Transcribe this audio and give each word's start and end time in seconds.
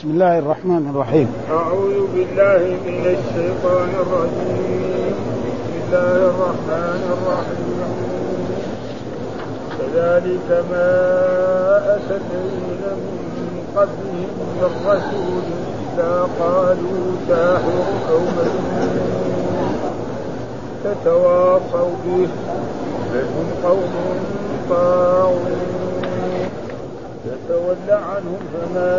بسم 0.00 0.10
الله 0.10 0.38
الرحمن 0.38 0.88
الرحيم. 0.94 1.28
أعوذ 1.50 1.98
بالله 2.14 2.62
من 2.86 3.04
الشيطان 3.04 3.90
الرجيم. 4.00 5.14
بسم 5.44 5.74
الله 5.86 6.16
الرحمن 6.32 7.02
الرحيم. 7.16 7.80
كذلك 9.78 10.48
ما 10.70 10.90
الذين 11.96 12.82
من 12.96 13.62
قبلهم 13.76 14.30
من 14.56 14.72
رسول 14.86 15.46
إلا 15.76 16.12
قالوا 16.40 17.02
ساحر 17.28 17.84
أو 18.10 18.20
مجنون. 18.36 19.74
تتواصوا 20.84 21.94
به. 22.04 22.28
بل 23.12 23.28
قوم 23.64 23.94
طاغون. 24.70 25.99
فتول 27.24 27.76
عنهم 27.90 28.40
فما 28.52 28.92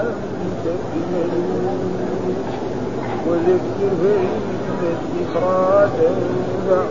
أنت 0.00 0.64
بملوم. 0.92 2.02
وذكر 3.26 3.90
فإن 4.02 4.80
الذكرى 4.82 5.88
تنفع 5.98 6.84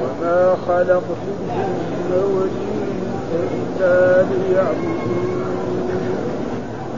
وما 0.00 0.56
خلقت 0.68 1.22
الجن 1.28 2.10
والإنس 2.12 3.28
إلا 3.32 4.22
ليعبدون. 4.22 5.44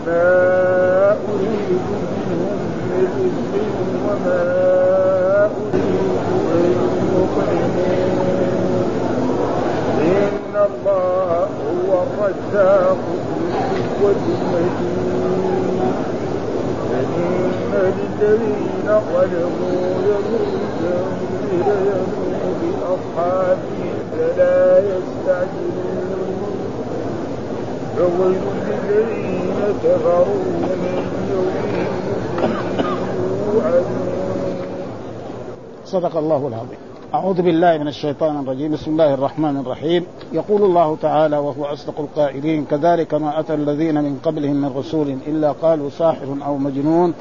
ما 0.06 1.11
أريد 1.11 1.83
منهم 2.30 2.58
من 2.91 3.06
رزق 3.19 3.64
وما 4.06 4.41
أريد 5.45 5.84
أن 6.55 6.66
يطعمون 7.14 8.25
إن 10.56 10.62
الله 10.62 11.48
هو 11.77 12.02
الرزاق 12.02 12.98
ذو 14.01 14.09
المتين 14.09 15.80
فإن 16.91 17.92
للذين 18.20 18.89
ظلموا 19.12 19.86
يموتا 20.08 20.97
يموت 21.53 22.42
بأصحابهم 22.61 23.97
فلا 24.12 24.58
يستعجلون 24.78 26.41
فويل 27.97 28.45
للذين 28.67 29.61
كفروا 29.84 30.45
من 30.62 30.97
يومهم 31.33 31.92
صدق 35.84 36.17
الله 36.17 36.48
العظيم. 36.48 36.78
أعوذ 37.14 37.42
بالله 37.42 37.78
من 37.78 37.88
الشيطان 37.88 38.40
الرجيم. 38.40 38.72
بسم 38.72 38.90
الله 38.90 39.14
الرحمن 39.14 39.56
الرحيم. 39.56 40.06
يقول 40.32 40.62
الله 40.62 40.96
تعالى 41.02 41.36
وهو 41.36 41.64
أصدق 41.64 42.00
القائلين 42.00 42.64
كذلك 42.64 43.14
ما 43.14 43.40
أتى 43.40 43.54
الذين 43.54 43.94
من 43.94 44.18
قبلهم 44.22 44.56
من 44.56 44.72
رسول 44.76 45.18
إلا 45.27 45.52
قالوا 45.52 45.90
ساحر 45.90 46.36
أو 46.46 46.58
مجنون 46.58 47.14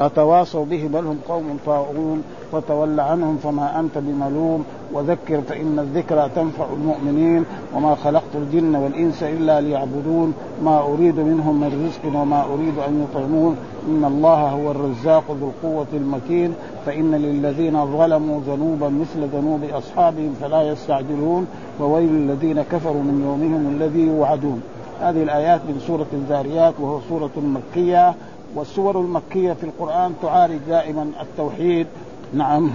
أتواصوا 0.00 0.64
به 0.64 0.88
بل 0.92 1.06
هم 1.06 1.18
قوم 1.28 1.58
طاغون. 1.66 2.22
فتول 2.52 3.00
عنهم 3.00 3.36
فما 3.36 3.80
أنت 3.80 3.98
بملوم. 3.98 4.64
وذكر 4.92 5.40
فإن 5.40 5.78
الذكرى 5.78 6.30
تنفع 6.36 6.66
المؤمنين. 6.72 7.44
وما 7.74 7.94
خلقت 7.94 8.34
الجن 8.34 8.76
والإنس 8.76 9.22
إلا 9.22 9.60
ليعبدون. 9.60 10.34
ما 10.64 10.80
أريد 10.80 11.20
منهم 11.20 11.60
من 11.60 11.86
رزق 11.86 12.20
وما 12.20 12.44
أريد 12.44 12.78
أن 12.88 13.06
يطعمون. 13.06 13.56
إن 13.88 14.04
الله 14.04 14.48
هو 14.48 14.70
الرزاق 14.70 15.24
ذو 15.40 15.48
القوة 15.48 15.86
المتين. 15.92 16.54
فإن 16.86 17.14
للذين 17.14 17.86
ظلموا 17.86 18.40
ذنوبا 18.46 18.88
مثل 18.88 19.28
ذنوب 19.32 19.60
أصحابهم 19.64 20.34
فلا 20.40 20.62
يستعجلون. 20.62 21.46
وويل 21.80 22.10
الذين 22.10 22.62
كفروا 22.62 23.02
من 23.02 23.22
يومهم 23.24 23.76
الذي 23.76 24.00
يوعدون. 24.00 24.62
هذه 25.00 25.22
الآيات 25.22 25.60
من 25.68 25.80
سورة 25.86 26.06
الذاريات 26.12 26.74
وهو 26.80 27.00
سورة 27.08 27.30
مكية. 27.36 28.14
والسور 28.54 29.00
المكية 29.00 29.52
في 29.52 29.64
القرآن 29.64 30.14
تعالج 30.22 30.58
دائما 30.68 31.10
التوحيد. 31.20 31.86
نعم. 32.34 32.70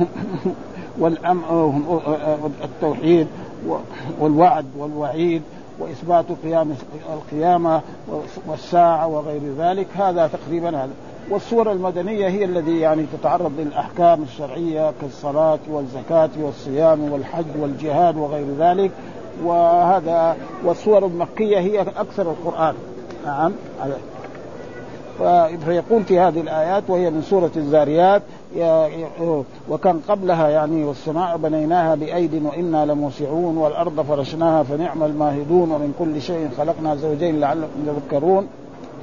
والأم 0.99 1.41
التوحيد 2.63 3.27
والوعد 4.19 4.65
والوعيد 4.77 5.41
وإثبات 5.79 6.25
قيام 6.43 6.75
القيامة 7.13 7.81
والساعة 8.47 9.07
وغير 9.07 9.41
ذلك. 9.57 9.87
هذا 9.95 10.27
تقريبا 10.27 10.69
هذا. 10.69 10.93
والسور 11.29 11.71
المدنية 11.71 12.27
هي 12.27 12.45
الذي 12.45 12.79
يعني 12.79 13.05
تتعرض 13.19 13.51
للأحكام 13.59 14.23
الشرعية 14.23 14.93
كالصلاة 15.01 15.59
والزكاة 15.69 16.29
والصيام 16.41 17.11
والحج 17.11 17.45
والجهاد 17.59 18.17
وغير 18.17 18.45
ذلك. 18.59 18.91
وهذا 19.43 20.37
والسور 20.63 21.05
المكية 21.05 21.59
هي 21.59 21.81
أكثر 21.81 22.31
القرآن. 22.31 22.75
نعم. 23.25 23.53
فيقول 25.65 26.03
في 26.03 26.19
هذه 26.19 26.41
الآيات 26.41 26.83
وهي 26.87 27.09
من 27.09 27.21
سورة 27.21 27.51
الزاريات. 27.57 28.21
وكان 29.69 29.99
قبلها 30.07 30.49
يعني 30.49 30.83
والسماء 30.83 31.37
بنيناها 31.37 31.95
بأيد 31.95 32.43
وإنا 32.45 32.85
لموسعون 32.85 33.57
والأرض 33.57 34.01
فرشناها 34.01 34.63
فنعم 34.63 35.03
الماهدون 35.03 35.71
ومن 35.71 35.93
كل 35.99 36.21
شيء 36.21 36.49
خلقنا 36.57 36.95
زوجين 36.95 37.39
لعلكم 37.39 37.85
تذكرون. 37.85 38.47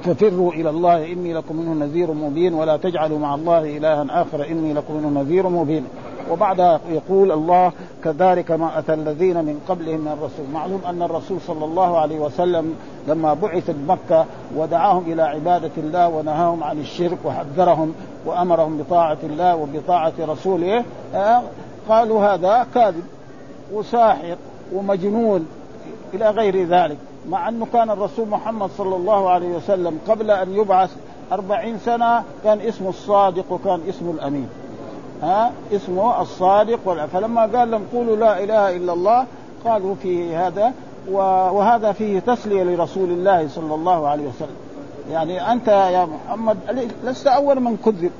ففروا 0.03 0.53
إلى 0.53 0.69
الله 0.69 1.13
إني 1.13 1.33
لكم 1.33 1.55
منه 1.55 1.85
نذير 1.85 2.11
مبين 2.11 2.53
ولا 2.53 2.77
تجعلوا 2.77 3.19
مع 3.19 3.35
الله 3.35 3.77
إلها 3.77 4.05
آخر 4.09 4.47
إني 4.47 4.73
لكم 4.73 4.93
منه 4.93 5.21
نذير 5.21 5.49
مبين. 5.49 5.85
وبعدها 6.31 6.79
يقول 6.91 7.31
الله 7.31 7.71
كذلك 8.03 8.51
ما 8.51 8.79
أتى 8.79 8.93
الذين 8.93 9.45
من 9.45 9.61
قبلهم 9.69 9.99
من 9.99 10.07
الرسول. 10.07 10.45
معلوم 10.53 10.81
أن 10.87 11.01
الرسول 11.01 11.37
صلى 11.47 11.65
الله 11.65 11.97
عليه 11.97 12.19
وسلم 12.19 12.75
لما 13.07 13.33
بعث 13.33 13.69
بمكة 13.69 14.25
ودعاهم 14.55 15.03
إلى 15.07 15.21
عبادة 15.21 15.71
الله 15.77 16.09
ونهاهم 16.09 16.63
عن 16.63 16.79
الشرك 16.79 17.17
وحذرهم 17.25 17.93
وأمرهم 18.25 18.77
بطاعة 18.77 19.17
الله 19.23 19.55
وبطاعة 19.55 20.13
رسوله 20.19 20.83
قالوا 21.89 22.33
هذا 22.33 22.67
كاذب 22.73 23.03
وساحر 23.73 24.35
ومجنون 24.73 25.47
إلى 26.13 26.29
غير 26.29 26.67
ذلك. 26.67 26.97
مع 27.29 27.49
أنه 27.49 27.67
كان 27.73 27.89
الرسول 27.89 28.27
محمد 28.27 28.69
صلى 28.77 28.95
الله 28.95 29.29
عليه 29.29 29.47
وسلم 29.47 29.99
قبل 30.07 30.31
أن 30.31 30.53
يبعث 30.53 30.95
أربعين 31.31 31.77
سنة 31.77 32.23
كان 32.43 32.61
اسمه 32.61 32.89
الصادق 32.89 33.51
وكان 33.51 33.79
اسمه 33.89 34.11
الأمين. 34.11 34.49
ها 35.23 35.51
اسمه 35.71 36.21
الصادق 36.21 37.05
فلما 37.05 37.41
قال 37.41 37.71
لهم 37.71 37.83
قولوا 37.93 38.15
لا 38.15 38.43
إله 38.43 38.75
إلا 38.75 38.93
الله 38.93 39.25
قالوا 39.65 39.95
في 39.95 40.35
هذا 40.35 40.73
وهذا 41.11 41.91
فيه 41.91 42.19
تسلية 42.19 42.63
لرسول 42.63 43.09
الله 43.09 43.47
صلى 43.47 43.75
الله 43.75 44.07
عليه 44.07 44.23
وسلم. 44.23 44.55
يعني 45.11 45.51
أنت 45.51 45.67
يا 45.67 46.05
محمد 46.05 46.57
لست 47.03 47.27
أول 47.27 47.59
من 47.59 47.77
كذب. 47.77 48.11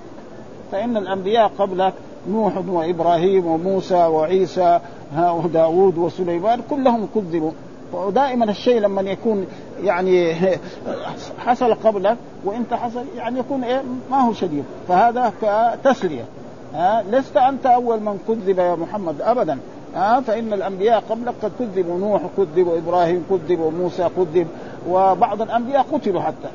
فإن 0.71 0.97
الأنبياء 0.97 1.51
قبلك 1.59 1.93
نوح 2.29 2.53
وإبراهيم 2.67 3.47
وموسى 3.47 3.95
وعيسى 4.05 4.79
وداود 5.17 5.97
وسليمان 5.97 6.61
كلهم 6.69 7.07
كذبوا. 7.15 7.51
ودائما 7.93 8.51
الشيء 8.51 8.79
لما 8.79 9.01
يكون 9.01 9.47
يعني 9.83 10.35
حصل 11.45 11.73
قبلك 11.73 12.17
وإنت 12.45 12.73
حصل 12.73 13.03
يعني 13.17 13.39
يكون 13.39 13.63
إيه 13.63 13.83
ما 14.11 14.21
هو 14.21 14.33
شديد. 14.33 14.63
فهذا 14.87 15.33
كتسلية. 15.41 16.25
ها؟ 16.73 17.03
لست 17.11 17.37
أنت 17.37 17.65
أول 17.65 17.99
من 17.99 18.19
كذب 18.27 18.59
يا 18.59 18.75
محمد 18.75 19.21
ابدا. 19.21 19.59
ها؟ 19.95 20.21
فإن 20.21 20.53
الأنبياء 20.53 21.03
قبلك 21.09 21.33
قد 21.43 21.51
كذبوا 21.59 21.99
نوح 21.99 22.21
كذب 22.37 22.67
وابراهيم 22.67 23.25
كذب 23.29 23.59
وموسى 23.59 24.09
كذب 24.17 24.47
وبعض 24.89 25.41
الأنبياء 25.41 25.85
قتلوا 25.91 26.21
حتى. 26.21 26.49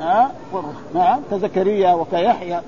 ها؟ 0.00 0.30
ها 0.94 1.20
كزكريا 1.30 1.94
وكيحيى. 1.94 2.60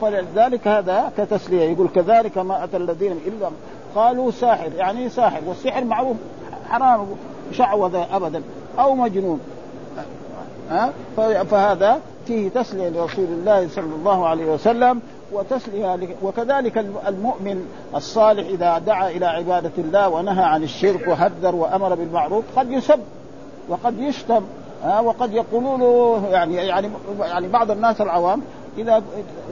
فلذلك 0.00 0.68
هذا 0.68 1.12
كتسلية. 1.18 1.62
يقول 1.62 1.88
كذلك 1.88 2.38
ما 2.38 2.64
أتى 2.64 2.76
الذين 2.76 3.12
إلا 3.12 3.50
قالوا 3.94 4.30
ساحر 4.30 4.70
يعني 4.76 5.08
ساحر 5.08 5.40
والسحر 5.46 5.84
معروف 5.84 6.16
حرام 6.70 7.06
شعوذة 7.52 8.16
ابدا 8.16 8.42
أو 8.78 8.94
مجنون. 8.94 9.40
ها؟ 10.70 10.92
فهذا 11.50 12.00
فيه 12.26 12.48
تسلية 12.48 12.88
لرسول 12.88 13.24
الله 13.24 13.68
صلى 13.68 13.94
الله 13.94 14.26
عليه 14.26 14.46
وسلم. 14.46 15.00
وتسليه 15.32 16.16
وكذلك 16.22 16.78
المؤمن 17.08 17.66
الصالح 17.94 18.46
إذا 18.46 18.78
دعا 18.78 19.10
إلى 19.10 19.26
عبادة 19.26 19.72
الله 19.78 20.08
ونهى 20.08 20.44
عن 20.44 20.62
الشرك 20.62 21.08
وهذر 21.08 21.54
وأمر 21.54 21.94
بالمعروف 21.94 22.44
قد 22.56 22.70
يسب 22.70 23.00
وقد 23.68 23.98
يشتم 23.98 24.42
وقد 25.02 25.32
يقولون 25.34 25.80
له 25.80 26.28
يعني 26.30 26.54
يعني 26.54 26.90
يعني 27.20 27.48
بعض 27.48 27.70
الناس 27.70 28.00
العوام 28.00 28.42
إذا 28.78 29.02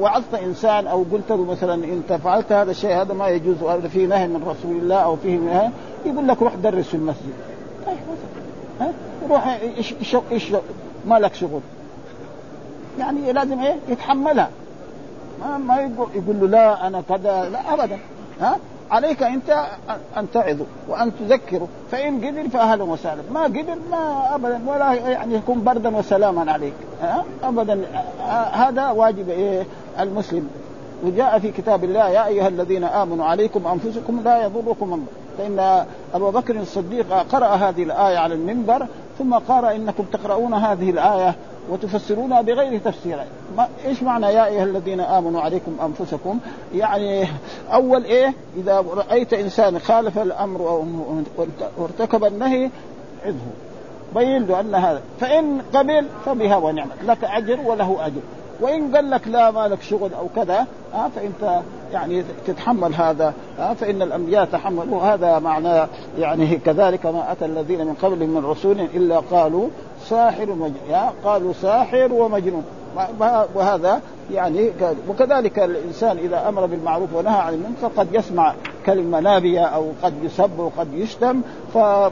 وعظت 0.01 0.35
إنسان 0.35 0.87
أو 0.87 1.05
قلت 1.13 1.31
له 1.31 1.45
مثلا 1.45 1.75
انت 1.75 2.13
فعلت 2.13 2.53
هذا 2.53 2.71
الشيء 2.71 3.01
هذا 3.01 3.15
ما 3.15 3.29
يجوز 3.29 3.63
هذا 3.63 3.89
فيه 3.89 4.07
نهي 4.07 4.29
من 4.29 4.43
رسول 4.47 4.77
الله 4.77 4.97
أو 4.97 5.17
فيه 5.17 5.37
نهي 5.37 5.71
يقول 6.07 6.29
لك 6.29 6.43
روح 6.43 6.55
درس 6.55 6.87
في 6.87 6.95
المسجد. 6.95 7.35
طيب 7.87 7.97
ها 8.81 8.93
روح 9.31 9.59
إيش 10.33 10.53
ما 11.07 11.19
لك 11.19 11.35
شغل؟ 11.35 11.61
يعني 12.99 13.33
لازم 13.33 13.61
إيه؟ 13.61 13.77
يتحملها. 13.89 14.51
ما 15.67 15.77
يقول, 15.77 16.09
يقول 16.15 16.41
له 16.41 16.47
لا 16.47 16.87
أنا 16.87 17.03
كذا 17.09 17.49
لا 17.49 17.75
ابدا. 17.75 17.99
ها؟ 18.41 18.59
عليك 18.91 19.23
انت 19.23 19.67
أن 20.17 20.27
تعظه 20.35 20.65
وأن 20.89 21.13
تذكره. 21.19 21.69
فإن 21.91 22.25
قدر 22.25 22.49
فاهلا 22.49 22.85
وسهلا 22.85 23.23
ما 23.33 23.43
قدر 23.43 23.77
ما 23.91 24.35
ابدا. 24.35 24.61
ولا 24.67 24.93
يعني 24.93 25.35
يكون 25.35 25.65
بردا 25.65 25.97
وسلاما 25.97 26.53
عليك. 26.53 26.75
ابدا. 27.43 27.81
هذا 28.53 28.91
واجب 28.91 29.29
إيه 29.29 29.67
المسلم. 30.01 30.49
وجاء 31.05 31.39
في 31.39 31.51
كتاب 31.51 31.85
الله 31.85 32.09
يا 32.09 32.27
أيها 32.27 32.49
الذين 32.49 32.85
آمنوا 32.85 33.25
عليكم 33.25 33.67
أنفسكم 33.67 34.21
لا 34.25 34.43
يضركم 34.45 34.91
من 34.91 35.07
فإن 35.39 35.85
أبو 36.15 36.31
بكر 36.31 36.57
الصديق 36.61 37.13
قرأ 37.13 37.47
هذه 37.47 37.83
الآية 37.83 38.19
على 38.19 38.35
المنبر 38.35 38.87
ثم 39.19 39.35
قال 39.35 39.65
إنكم 39.65 40.05
تقرؤون 40.13 40.55
هذه 40.55 40.91
الآية 40.91 41.35
وتفسرونها 41.71 42.41
بغير 42.41 42.81
تفسير. 42.81 43.19
ما 43.57 43.69
إيش 43.85 44.03
معنى 44.03 44.27
يا 44.27 44.47
أيها 44.47 44.65
الذين 44.65 45.01
آمنوا 45.01 45.41
عليكم 45.41 45.77
أنفسكم؟ 45.83 46.39
يعني 46.75 47.29
أول 47.73 48.05
إيه؟ 48.05 48.35
إذا 48.57 48.81
رأيت 48.81 49.33
إنسان 49.33 49.79
خالف 49.79 50.19
الأمر 50.19 50.61
أو 50.61 50.85
وارتكب 51.79 52.25
النهي 52.25 52.71
عظه 53.25 53.37
بين 54.15 54.47
له 54.47 54.61
أن 54.61 54.75
هذا. 54.75 55.01
فإن 55.21 55.63
قبل 55.75 56.07
فبها 56.27 56.57
ونعمت. 56.57 57.05
لك 57.07 57.25
أجر 57.25 57.61
وله 57.61 58.07
أجر. 58.07 58.21
وإن 58.61 58.97
قال 58.97 59.11
لك 59.11 59.29
لا 59.29 59.51
ما 59.51 59.69
لك 59.69 59.83
شغل 59.83 60.15
أو 60.15 60.29
كذا 60.37 60.67
آه 60.97 61.09
فإنت 61.09 61.61
يعني 61.93 62.25
تتحمل 62.47 62.95
هذا 62.95 63.35
آه 63.59 63.75
فإن 63.75 64.03
الأنبياء 64.03 64.45
تحملوا. 64.45 65.03
هذا 65.03 65.39
معناه 65.39 65.89
يعني 66.19 66.57
كذلك 66.57 67.07
ما 67.07 67.33
أتى 67.33 67.45
الذين 67.45 67.87
من 67.87 67.95
قبلهم 67.95 68.31
من 68.31 68.45
رسول 68.45 68.81
إلا 68.81 69.19
قالوا 69.19 69.69
ساحر 70.05 70.51
ومجنون 70.51 71.11
قالوا 71.25 71.53
ساحر 71.53 72.13
ومجنون. 72.13 72.65
وهذا 73.55 74.01
يعني 74.33 74.71
وكذلك 75.09 75.59
الإنسان 75.59 76.19
إذا 76.19 76.49
أمر 76.49 76.67
بالمعروف 76.67 77.15
ونهى 77.15 77.39
عن 77.39 77.55
المنكر 77.55 78.01
قد 78.01 78.15
يسمع 78.15 78.55
كلمة 78.87 79.21
نابية 79.21 79.65
أو 79.65 79.87
قد 80.03 80.25
يسب 80.25 80.59
وقد 80.59 80.95
يشتم 80.95 81.41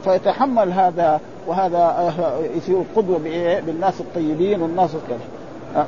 فيتحمل 0.03 0.71
هذا 0.71 1.19
وهذا 1.47 2.13
يصير 2.55 2.83
قدوه 2.95 3.17
بالناس 3.65 4.01
الطيبين 4.01 4.61
والناس 4.61 4.91
كذا 5.09 5.87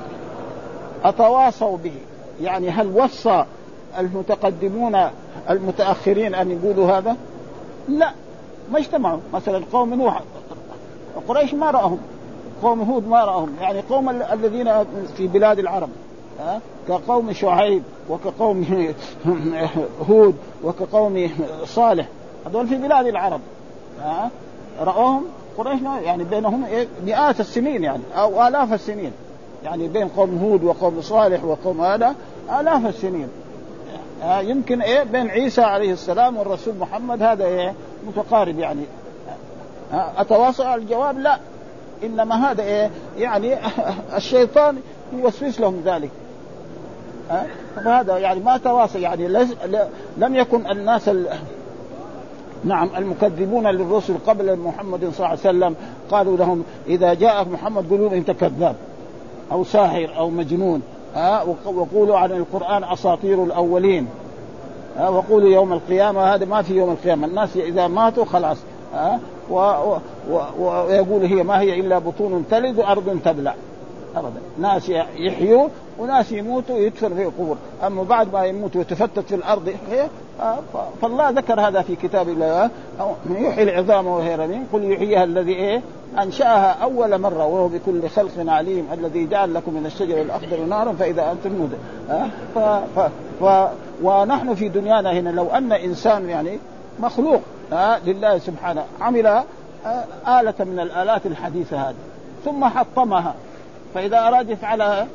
أتواصوا 1.03 1.77
به. 1.77 1.94
يعني 2.41 2.69
هل 2.69 2.87
وصى 2.87 3.45
المتقدمون 3.97 4.97
المتأخرين 5.49 6.35
أن 6.35 6.51
يقولوا 6.51 6.97
هذا؟ 6.97 7.15
لا 7.89 8.11
ما 8.71 8.79
اجتمعوا. 8.79 9.19
مثلا 9.33 9.63
قوم 9.73 9.93
نوح 9.93 10.21
قريش 11.27 11.53
ما 11.53 11.71
رأهم. 11.71 11.99
قوم 12.63 12.81
هود 12.81 13.07
ما 13.07 13.25
رأهم. 13.25 13.49
يعني 13.61 13.81
قوم 13.81 14.09
الذين 14.09 14.83
في 15.17 15.27
بلاد 15.27 15.59
العرب 15.59 15.89
ها؟ 16.39 16.61
كقوم 16.87 17.33
شعيب 17.33 17.83
وكقوم 18.09 18.85
هود 20.09 20.35
وكقوم 20.63 21.29
صالح. 21.65 22.07
هذول 22.45 22.67
في 22.67 22.75
بلاد 22.75 23.05
العرب 23.05 23.41
ها؟ 24.01 24.29
رأوهم 24.81 25.23
قريش 25.57 25.81
يعني 25.81 26.23
بينهم 26.23 26.65
مئات 27.05 27.39
السنين 27.39 27.83
يعني 27.83 28.03
أو 28.15 28.47
آلاف 28.47 28.73
السنين. 28.73 29.11
يعني 29.63 29.88
بين 29.88 30.07
قوم 30.07 30.38
هود 30.38 30.63
وقوم 30.63 31.01
صالح 31.01 31.44
وقوم 31.44 31.81
هذا 31.81 32.15
آلاف 32.59 32.86
السنين. 32.86 33.27
آه 34.24 34.39
يمكن 34.39 34.81
إيه؟ 34.81 35.04
بين 35.04 35.30
عيسى 35.30 35.62
عليه 35.62 35.94
السلام 35.94 36.38
والرسول 36.38 36.75
محمد 36.80 37.21
هذا 37.24 37.45
إيه؟ 37.45 37.74
متقارب 38.07 38.59
يعني. 38.59 38.83
آه 39.94 40.12
أتواصل 40.18 40.63
الجواب؟ 40.63 41.19
لا. 41.19 41.39
إنما 42.04 42.51
هذا 42.51 42.63
إيه؟ 42.63 42.89
يعني 43.18 43.57
الشيطان 44.18 44.77
يوسوس 45.13 45.59
لهم 45.59 45.81
ذلك. 45.86 46.09
آه 47.31 47.45
فهذا 47.75 48.18
يعني 48.18 48.39
ما 48.39 48.57
تواصل 48.57 49.00
يعني 49.00 49.27
لم 50.18 50.36
يكن 50.36 50.71
الناس 50.71 51.09
ال... 51.09 51.27
نعم 52.63 52.89
المكذبون 52.98 53.68
للرسل 53.68 54.13
قبل 54.27 54.59
محمد 54.59 55.00
صلى 55.00 55.09
الله 55.09 55.27
عليه 55.27 55.39
وسلم 55.39 55.75
قالوا 56.12 56.38
لهم 56.38 56.63
إذا 56.88 57.13
جاءك 57.13 57.48
محمد 57.48 57.89
قولوا 57.89 58.12
أنت 58.12 58.31
كذاب. 58.31 58.75
أو 59.51 59.63
ساحر 59.63 60.13
أو 60.17 60.29
مجنون 60.29 60.81
ها 61.15 61.44
وقولوا 61.65 62.17
عن 62.17 62.31
القرآن 62.31 62.83
أساطير 62.83 63.44
الأولين 63.44 64.07
ها 64.97 65.09
وقولوا 65.09 65.49
يوم 65.49 65.73
القيامة 65.73 66.35
هذا 66.35 66.45
ما 66.45 66.61
في 66.61 66.77
يوم 66.77 66.91
القيامة 66.91 67.27
الناس 67.27 67.57
إذا 67.57 67.88
ماتوا 67.88 68.25
خلاص 68.25 68.57
ها 68.94 69.19
ويقول 69.49 71.25
هي 71.25 71.44
ما 71.44 71.59
هي 71.59 71.79
إلا 71.79 71.99
بطون 71.99 72.45
تلد 72.51 72.79
وأرض 72.79 73.19
تبلع 73.25 73.53
ابدا 74.15 74.41
ناس 74.59 74.89
يحيوا 75.15 75.67
وناس 75.99 76.31
يموتوا 76.31 76.75
ويدفن 76.75 77.15
في 77.15 77.23
القبور. 77.23 77.57
أما 77.88 78.03
بعد 78.03 78.33
ما 78.33 78.45
يموت 78.45 78.75
ويتفتت 78.75 79.19
في 79.19 79.35
الأرض 79.35 79.75
فالله 81.01 81.29
ذكر 81.29 81.61
هذا 81.61 81.81
في 81.81 81.95
كتاب 81.95 82.29
الله. 82.29 82.69
يحيي 83.29 83.63
العظام 83.63 84.07
وهي 84.07 84.35
رميم 84.35 84.67
قل 84.73 84.91
يحييها 84.91 85.23
الذي 85.23 85.53
إيه؟ 85.53 85.81
أنشأها 86.17 86.71
أول 86.83 87.21
مرة 87.21 87.45
وهو 87.45 87.67
بكل 87.67 88.09
خلق 88.09 88.31
عليم 88.38 88.88
الذي 88.94 89.27
جعل 89.27 89.53
لكم 89.53 89.73
من 89.73 89.85
الشجر 89.85 90.21
الأخضر 90.21 90.65
نارا 90.65 90.94
فإذا 90.94 91.31
أنتم 91.31 91.55
نود 91.55 91.77
ف... 92.55 92.59
ف... 93.44 93.69
ونحن 94.01 94.53
في 94.55 94.69
دنيانا 94.69 95.11
هنا 95.11 95.29
لو 95.29 95.47
أن 95.49 95.71
إنسان 95.71 96.29
يعني 96.29 96.59
مخلوق 96.99 97.41
لله 98.05 98.38
سبحانه 98.38 98.83
عمل 99.01 99.27
آلة 100.27 100.53
من 100.59 100.79
الآلات 100.79 101.25
الحديثة 101.25 101.77
هذه 101.77 101.95
ثم 102.45 102.65
حطمها 102.65 103.35
فإذا 103.94 104.27
أراد 104.27 104.49
يفعلها 104.49 105.07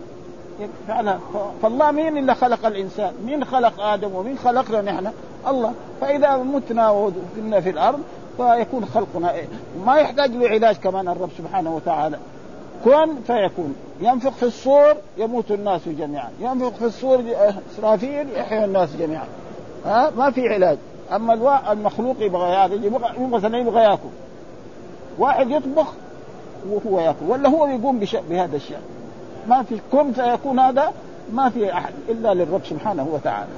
يفعلها 0.63 1.21
فالله 1.63 1.91
مين 1.91 2.19
اللي 2.19 2.35
خلق 2.35 2.67
الإنسان؟ 2.67 3.13
مين 3.27 3.45
خلق 3.45 3.81
آدم 3.81 4.15
ومين 4.15 4.39
خلقنا 4.39 4.83
نحن؟ 4.83 5.13
الله. 5.49 5.73
فإذا 6.01 6.37
متنا 6.37 6.91
وكنا 6.91 7.61
في 7.61 7.71
الأرض 7.71 8.01
فيكون 8.37 8.85
خلقنا 8.85 9.35
إيه؟ 9.35 9.47
ما 9.87 9.97
يحتاج 9.97 10.31
له 10.31 10.49
علاج 10.49 10.77
كمان 10.77 11.09
الرب 11.09 11.31
سبحانه 11.39 11.77
وتعالى. 11.77 12.19
كن 12.85 13.15
فيكون. 13.27 13.75
ينفق 14.01 14.33
في 14.33 14.43
الصور 14.43 14.95
يموت 15.19 15.51
الناس 15.51 15.89
جميعا. 15.89 16.31
ينفق 16.41 16.75
في 16.75 16.85
الصور 16.85 17.25
إسرافيل 17.73 18.27
يحيى 18.37 18.65
الناس 18.65 18.97
جميعا. 18.97 19.27
ها؟ 19.87 20.11
ما 20.17 20.31
في 20.31 20.49
علاج. 20.49 20.79
أما 21.13 21.73
المخلوق 21.73 22.17
يبغى 22.21 22.57
هذا 22.57 22.75
يبغى 22.75 23.27
مثلا 23.27 23.59
يبغى 23.59 23.83
ياكل. 23.83 24.09
واحد 25.19 25.51
يطبخ 25.51 25.87
وهو 26.71 27.01
ياكل. 27.01 27.27
ولا 27.29 27.49
هو 27.49 27.67
يقوم 27.67 27.99
بهذا 28.31 28.57
الشيء. 28.57 28.79
ما 29.49 29.63
في 29.63 29.79
كن 29.93 30.13
فيكون 30.13 30.59
هذا؟ 30.59 30.93
ما 31.33 31.49
في 31.49 31.73
أحد 31.73 31.93
إلا 32.09 32.35
للرب 32.35 32.61
سبحانه 32.65 33.09
وتعالى. 33.13 33.51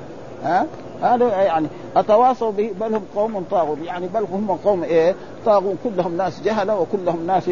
ها؟ 0.45 0.67
هذا 1.03 1.43
يعني 1.43 1.69
أتواصوا 1.97 2.53
به 2.53 2.71
بل 2.81 2.95
هم 2.95 3.03
قوم 3.17 3.45
طاغون 3.51 3.85
يعني 3.85 4.09
بل 4.09 4.27
هم 4.33 4.59
قوم 4.65 4.85
إيه؟ 4.85 5.15
طاغون 5.47 5.79
كلهم 5.85 6.17
ناس 6.17 6.43
جهلة 6.43 6.81
وكلهم 6.81 7.27
ناس 7.27 7.49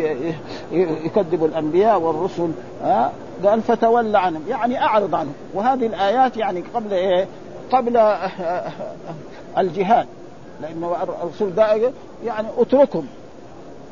يكذبوا 0.72 1.48
الأنبياء 1.48 2.00
والرسل. 2.00 2.50
ها؟ 2.82 3.12
قال 3.44 3.62
فتولى 3.62 4.18
عنهم. 4.18 4.42
يعني 4.48 4.82
أعرض 4.82 5.14
عنهم. 5.14 5.34
وهذه 5.54 5.86
الآيات 5.86 6.36
يعني 6.36 6.64
قبل 6.74 6.92
إيه؟ 6.92 7.26
قبل 7.72 8.16
الجهاد. 9.58 10.06
لأنه 10.62 10.96
الرسول 11.22 11.54
دائما 11.54 11.92
يعني 12.24 12.48
اتركهم. 12.58 13.06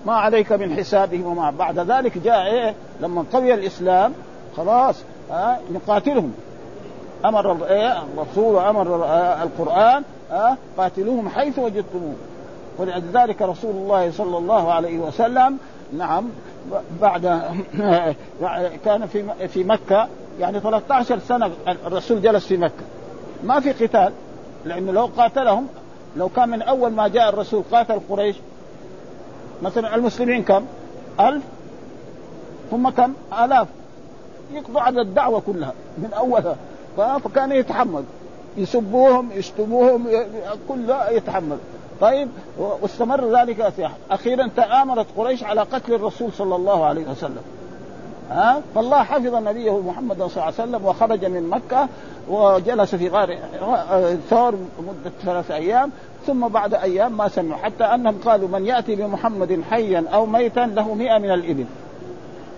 ما 0.07 0.13
عليك 0.13 0.53
من 0.53 0.77
حسابهم 0.77 1.27
وما 1.27 1.51
بعد 1.51 1.79
ذلك 1.79 2.19
جاء 2.19 2.47
إيه؟ 2.47 2.75
لما 3.01 3.25
قوي 3.33 3.55
الإسلام 3.55 4.13
خلاص 4.57 4.97
ها 5.31 5.61
نقاتلهم. 5.73 6.33
أمر 7.25 7.67
إيه 7.67 8.03
الرسول 8.03 8.55
وأمر 8.55 9.05
القرآن 9.43 10.03
ها 10.31 10.57
قاتلوهم 10.79 11.29
حيث 11.29 11.59
وجدتموه. 11.59 12.15
ولذلك 12.79 13.43
رسول 13.43 13.71
الله 13.71 14.11
صلى 14.11 14.39
الله 14.39 14.73
عليه 14.73 14.99
وسلم 14.99 15.59
نعم 15.93 16.25
بعد 17.01 17.41
كان 18.85 19.07
في 19.07 19.49
في 19.49 19.65
مكة 19.65 20.09
يعني 20.41 20.61
13 20.61 21.19
سنة 21.19 21.51
الرسول 21.87 22.23
جلس 22.23 22.47
في 22.47 22.57
مكة. 22.57 22.85
ما 23.45 23.61
في 23.61 23.73
قتال 23.73 24.13
لأنه 24.65 24.93
لو 24.93 25.11
قاتلهم 25.17 25.67
لو 26.17 26.29
كان 26.29 26.49
من 26.49 26.63
أول 26.63 26.93
ما 26.93 27.09
جاء 27.09 27.29
الرسول 27.29 27.63
قاتل 27.73 28.01
قريش 28.11 28.37
مثلا 29.63 29.95
المسلمين 29.95 30.43
كم؟ 30.43 30.65
ألف؟ 31.21 31.43
ثم 32.71 32.89
كم؟ 32.89 33.13
آلاف. 33.45 33.69
يقضوا 34.55 34.81
على 34.81 35.01
الدعوة 35.01 35.43
كلها 35.47 35.73
من 35.99 36.11
أولها. 36.19 36.57
فكان 36.97 37.53
يتحمل. 37.53 38.05
يسبوهم 38.57 39.29
يشتموهم 39.33 40.07
كله 40.69 41.11
يتحمل. 41.11 41.59
طيب 42.01 42.29
واستمر 42.59 43.41
ذلك 43.41 43.73
أخيرا 44.11 44.51
تآمرت 44.57 45.07
قريش 45.17 45.45
على 45.45 45.61
قتل 45.61 45.95
الرسول 45.95 46.33
صلى 46.33 46.57
الله 46.57 46.85
عليه 46.85 47.11
وسلم. 47.11 47.43
ها 48.31 48.63
فالله 48.75 49.03
حفظ 49.03 49.35
نبيه 49.35 49.81
محمد 49.81 50.17
صلى 50.17 50.27
الله 50.27 50.45
عليه 50.45 50.55
وسلم 50.55 50.85
وخرج 50.85 51.25
من 51.25 51.51
مكة 51.51 51.89
وجلس 52.29 52.95
في 52.95 53.09
غار 53.09 53.39
ثور 54.31 54.55
مدة 54.79 55.13
ثلاث 55.25 55.51
أيام. 55.51 55.91
ثم 56.27 56.49
بعد 56.49 56.75
أيام 56.75 57.17
ما 57.17 57.29
سمعوا 57.29 57.63
حتى 57.63 57.85
أنهم 57.85 58.19
قالوا 58.25 58.49
من 58.49 58.67
يأتي 58.67 58.95
بمحمد 58.95 59.63
حيا 59.71 60.05
أو 60.13 60.27
ميتا 60.27 60.61
له 60.61 60.95
مئة 60.95 61.19
من 61.19 61.31
الإبل. 61.31 61.65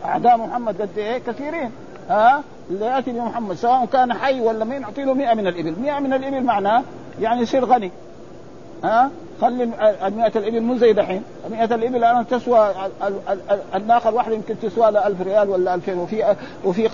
أعداء 0.05 0.37
محمد 0.37 0.83
قد 0.83 0.99
إيه؟ 0.99 1.19
كثيرين. 1.19 1.71
ها؟ 2.11 2.43
اللي 2.71 2.87
يأتي 2.87 3.13
بمحمد 3.13 3.57
سواء 3.57 3.85
كان 3.85 4.13
حي 4.13 4.41
ولا 4.41 4.65
مين 4.65 4.81
نعطي 4.81 5.05
له 5.05 5.15
100 5.15 5.35
من 5.35 5.47
الإبل. 5.47 5.75
100 5.81 6.01
من 6.01 6.13
الإبل 6.13 6.43
معناه 6.43 6.83
يعني 7.21 7.43
يصير 7.43 7.65
غني. 7.65 7.91
ها؟ 8.85 9.11
خلي 9.41 9.65
ال 9.65 10.17
100 10.17 10.33
الإبل 10.37 10.61
مو 10.61 10.77
زي 10.77 10.93
دحين. 10.93 11.23
100 11.51 11.65
الإبل 11.65 11.97
الان 11.97 12.27
تسوى 12.27 12.75
الناقه 13.75 14.09
الواحده 14.09 14.35
يمكن 14.35 14.55
تسوى 14.63 14.91
لها 14.91 15.07
1000 15.07 15.21
ريال 15.21 15.49
ولا 15.49 15.75
2000 15.75 15.95
وفي 15.95 16.37
وفي 16.65 16.89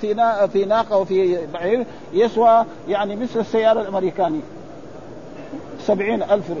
في 0.00 0.14
في 0.52 0.64
ناقة 0.64 0.96
وفي 0.96 1.46
بعير 1.54 1.86
يسوى 2.12 2.64
يعني 2.88 3.16
مثل 3.16 3.40
السيارة 3.40 3.80
الأمريكانية. 3.80 4.42
سبعين 5.80 6.22
ألف 6.22 6.52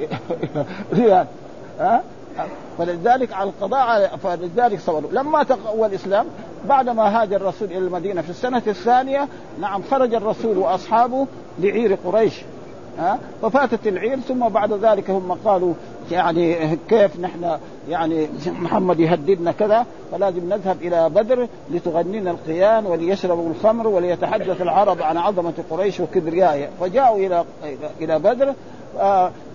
ريال. 0.92 1.26
ها؟ 1.80 2.02
فلذلك 2.78 3.32
على 3.32 3.50
القضاء 3.50 4.16
فلذلك 4.16 4.80
صوروا. 4.80 5.10
لما 5.12 5.42
تقوى 5.42 5.86
الإسلام 5.86 6.26
بعدما 6.68 7.22
هاجر 7.22 7.36
الرسول 7.36 7.68
إلى 7.68 7.78
المدينة 7.78 8.22
في 8.22 8.30
السنة 8.30 8.62
الثانية 8.66 9.28
نعم 9.60 9.82
خرج 9.90 10.14
الرسول 10.14 10.58
وأصحابه 10.58 11.26
لعير 11.58 11.98
قريش 12.04 12.34
ها 12.98 13.18
ففاتت 13.42 13.86
العير 13.86 14.20
ثم 14.20 14.48
بعد 14.48 14.72
ذلك 14.72 15.10
هم 15.10 15.32
قالوا 15.44 15.74
يعني 16.12 16.78
كيف 16.88 17.20
نحن 17.20 17.58
يعني 17.88 18.28
محمد 18.46 19.00
يهددنا 19.00 19.52
كذا 19.52 19.86
فلازم 20.12 20.48
نذهب 20.48 20.76
إلى 20.82 21.08
بدر 21.08 21.48
لتغنينا 21.70 22.30
القيان 22.30 22.86
وليشربوا 22.86 23.50
الخمر 23.50 23.88
وليتحدث 23.88 24.62
العرب 24.62 25.02
عن 25.02 25.16
عظمة 25.16 25.54
قريش 25.70 26.00
وكبريائها 26.00 26.68
فجاءوا 26.80 27.18
إلى 27.18 27.44
إلى 28.00 28.18
بدر 28.18 28.54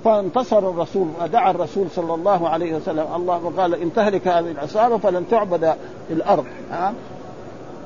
فانتصر 0.04 0.70
الرسول 0.70 1.08
ودعا 1.22 1.52
الرسول 1.52 1.88
صلى 1.96 2.14
الله 2.14 2.50
عليه 2.50 2.76
وسلم. 2.76 3.06
الله 3.16 3.54
قال 3.58 3.82
إن 3.82 3.94
تهلك 3.94 4.28
هذه 4.28 4.52
العصابة 4.52 4.98
فلن 4.98 5.26
تعبد 5.32 5.74
الأرض. 6.10 6.46
ها 6.72 6.94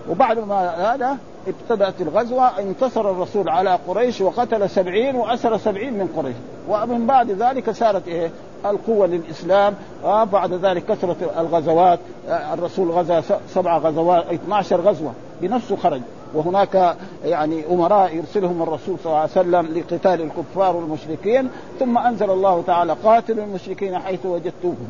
وبعد 0.10 0.40
ما 0.40 0.94
هذا 0.94 1.18
ابتدأت 1.48 2.02
الغزوة 2.02 2.60
انتصر 2.60 3.12
الرسول 3.12 3.50
على 3.50 3.80
قريش 3.88 4.22
وقتل 4.22 4.70
سبعين 4.70 5.16
وأسر 5.16 5.58
سبعين 5.58 5.94
من 5.94 6.08
قريش. 6.18 6.36
ومن 6.70 7.08
بعد 7.08 7.32
ذلك 7.32 7.70
صارت 7.70 8.08
إيه؟ 8.08 8.32
القوة 8.66 9.08
للإسلام 9.08 9.74
وبعد 10.06 10.54
ذلك 10.54 10.86
كثرة 10.86 11.16
الغزوات 11.40 12.00
الرسول 12.28 12.92
غزا 12.92 13.24
سبع 13.50 13.78
غزوات 13.78 14.26
12 14.34 14.82
غزوة 14.82 15.12
بنفسه 15.42 15.76
خرج. 15.76 16.02
وهناك 16.34 16.96
يعني 17.26 17.64
أمراء 17.72 18.16
يرسلهم 18.16 18.62
الرسول 18.64 18.96
صلى 19.04 19.06
الله 19.06 19.20
عليه 19.20 19.32
وسلم 19.32 19.78
لقتال 19.78 20.22
الكفار 20.22 20.76
والمشركين 20.76 21.50
ثم 21.80 21.98
أنزل 21.98 22.30
الله 22.30 22.64
تعالى 22.68 22.96
قاتلوا 23.04 23.46
المشركين 23.46 24.00
حيث 24.00 24.26
وجدتوهم. 24.26 24.88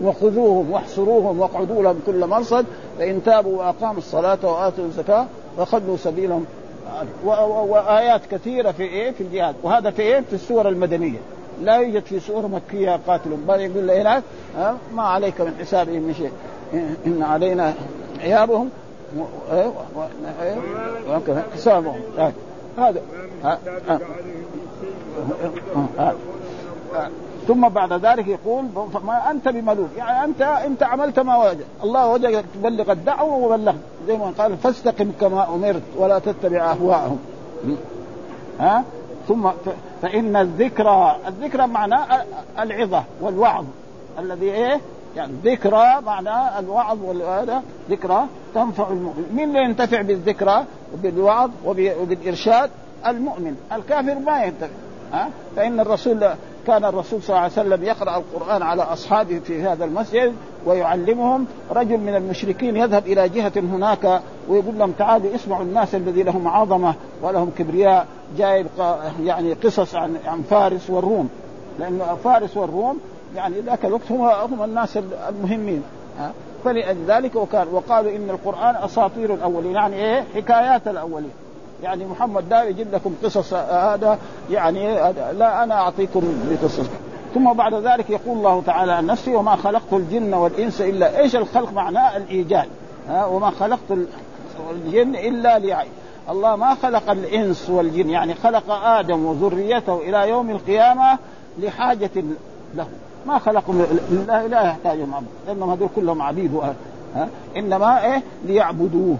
وخذوهم 0.00 0.70
واحصروهم 0.70 1.40
واقعدوا 1.40 1.82
لهم 1.82 2.00
كل 2.06 2.26
مرصد 2.26 2.66
فإن 2.98 3.24
تابوا 3.24 3.58
وأقاموا 3.58 3.98
الصلاة 3.98 4.38
وآتوا 4.42 4.84
الزكاة 4.84 5.26
فخذوا 5.56 5.96
سبيلهم. 5.96 6.44
وآيات 7.24 8.20
كثيرة 8.30 8.70
في 8.70 8.82
إيه؟ 8.82 9.10
في 9.10 9.20
الجهاد. 9.20 9.54
وهذا 9.62 9.90
في 9.90 10.02
إيه؟ 10.02 10.20
في 10.20 10.32
السور 10.32 10.68
المدنية. 10.68 11.18
لا 11.62 11.76
يوجد 11.76 12.04
في 12.04 12.20
سور 12.20 12.46
مكية 12.46 13.00
قاتل 13.06 13.30
بل 13.30 13.60
يقول 13.60 13.90
هناك 13.90 14.22
ما 14.94 15.02
عليك 15.02 15.40
من 15.40 15.56
حسابهم 15.60 16.02
من 16.02 16.14
شيء. 16.14 16.32
إن 17.06 17.22
علينا 17.22 17.74
عيابهم. 18.20 18.70
حسابهم. 21.54 22.00
هذا. 22.78 23.02
ثم 27.48 27.68
بعد 27.68 27.92
ذلك 27.92 28.28
يقول 28.28 28.64
ما 29.04 29.30
أنت 29.30 29.48
بملول 29.48 29.88
يعني 29.96 30.24
أنت 30.24 30.42
أنت 30.42 30.82
عملت 30.82 31.20
ما 31.20 31.36
وجد 31.36 31.64
الله 31.84 32.06
وجدك 32.06 32.44
تبلغ 32.54 32.92
الدعوة 32.92 33.36
وبلغت. 33.36 33.74
زي 34.06 34.16
ما 34.16 34.32
قال 34.38 34.56
فاستقم 34.56 35.12
كما 35.20 35.54
أمرت 35.54 35.82
ولا 35.96 36.18
تتبع 36.18 36.70
أهواءهم. 36.70 37.18
ها؟ 38.60 38.84
ثم 39.28 39.50
فإن 40.02 40.36
الذكرى 40.36 41.16
الذكرى 41.28 41.66
معناه 41.66 42.24
العظة 42.58 43.04
والوعظ. 43.20 43.64
الذي 44.18 44.50
إيه؟ 44.50 44.80
يعني 45.16 45.32
ذكرى 45.44 46.00
معناه 46.06 46.58
الوعظ 46.58 46.98
والهذا 47.04 47.62
ذكرى 47.90 48.24
تنفع 48.54 48.88
المؤمن. 48.88 49.26
مين 49.34 49.48
اللي 49.48 49.64
ينتفع 49.64 50.02
بالذكرى 50.02 50.64
وبالوعظ 50.94 51.50
وبالإرشاد؟ 51.64 52.70
المؤمن. 53.06 53.56
الكافر 53.72 54.18
ما 54.18 54.44
ينتفع. 54.44 54.68
ها؟ 55.12 55.28
فإن 55.56 55.80
الرسول 55.80 56.28
كان 56.66 56.84
الرسول 56.84 57.22
صلى 57.22 57.28
الله 57.28 57.40
عليه 57.40 57.52
وسلم 57.52 57.84
يقرأ 57.84 58.16
القرآن 58.16 58.62
على 58.62 58.82
أصحابه 58.82 59.38
في 59.38 59.62
هذا 59.62 59.84
المسجد 59.84 60.34
ويعلمهم. 60.66 61.46
رجل 61.70 61.98
من 61.98 62.14
المشركين 62.16 62.76
يذهب 62.76 63.06
إلى 63.06 63.28
جهة 63.28 63.52
هناك 63.56 64.20
ويقول 64.48 64.78
لهم 64.78 64.92
تعالوا 64.92 65.34
اسمعوا 65.34 65.62
الناس 65.62 65.94
الذي 65.94 66.22
لهم 66.22 66.48
عظمة 66.48 66.94
ولهم 67.22 67.50
كبرياء. 67.58 68.06
جايب 68.38 68.66
يعني 69.22 69.52
قصص 69.52 69.94
عن 69.94 70.16
عن 70.26 70.42
فارس 70.42 70.90
والروم. 70.90 71.28
لأن 71.78 72.16
فارس 72.24 72.56
والروم 72.56 73.00
يعني 73.36 73.60
ذاك 73.60 73.84
الوقت 73.84 74.10
هم 74.12 74.20
هم 74.20 74.62
الناس 74.62 74.98
المهمين 75.28 75.82
فلذلك 76.64 77.36
وكان 77.36 77.66
وقالوا 77.72 78.16
إن 78.16 78.30
القرآن 78.30 78.76
أساطير 78.76 79.34
الأولين. 79.34 79.72
يعني 79.72 79.96
إيه؟ 79.96 80.24
حكايات 80.34 80.88
الأولين. 80.88 81.30
يعني 81.82 82.04
محمد 82.06 82.44
لا 82.50 82.62
يجيب 82.64 82.94
لكم 82.94 83.14
قصص 83.24 83.54
هذا 83.54 84.18
يعني 84.50 84.94
لا 85.32 85.62
أنا 85.62 85.74
أعطيكم 85.74 86.22
بقصص 86.50 86.86
ثم 87.34 87.52
بعد 87.52 87.74
ذلك 87.74 88.10
يقول 88.10 88.38
الله 88.38 88.62
تعالى 88.66 88.92
عن 88.92 89.06
نفسه 89.06 89.36
وما 89.36 89.56
خلقت 89.56 89.92
الجن 89.92 90.34
والإنس 90.34 90.80
الا 90.80 91.18
إيش 91.18 91.36
الخلق 91.36 91.72
معناه؟ 91.72 92.16
الإيجاد. 92.16 92.68
وما 93.10 93.50
خلقت 93.50 93.98
الجن 94.70 95.14
إلا 95.16 95.58
ليعي. 95.58 95.88
الله 96.30 96.56
ما 96.56 96.74
خلق 96.74 97.10
الإنس 97.10 97.70
والجن 97.70 98.10
يعني 98.10 98.34
خلق 98.34 98.70
آدم 98.70 99.26
وذريته 99.26 99.96
إلى 99.96 100.28
يوم 100.28 100.50
القيامة 100.50 101.18
لحاجة 101.58 102.10
له. 102.74 102.86
ما 103.26 103.38
خلقهم 103.38 103.86
لا, 104.26 104.48
لا 104.48 104.62
يحتاجهم 104.62 105.14
عبد 105.14 105.26
لأنهم 105.46 105.70
هذول 105.70 105.88
كلهم 105.96 106.22
عبيد 106.22 106.60
ها 107.14 107.28
إنما 107.56 108.04
إيه؟ 108.04 108.22
ليعبدوه. 108.44 109.16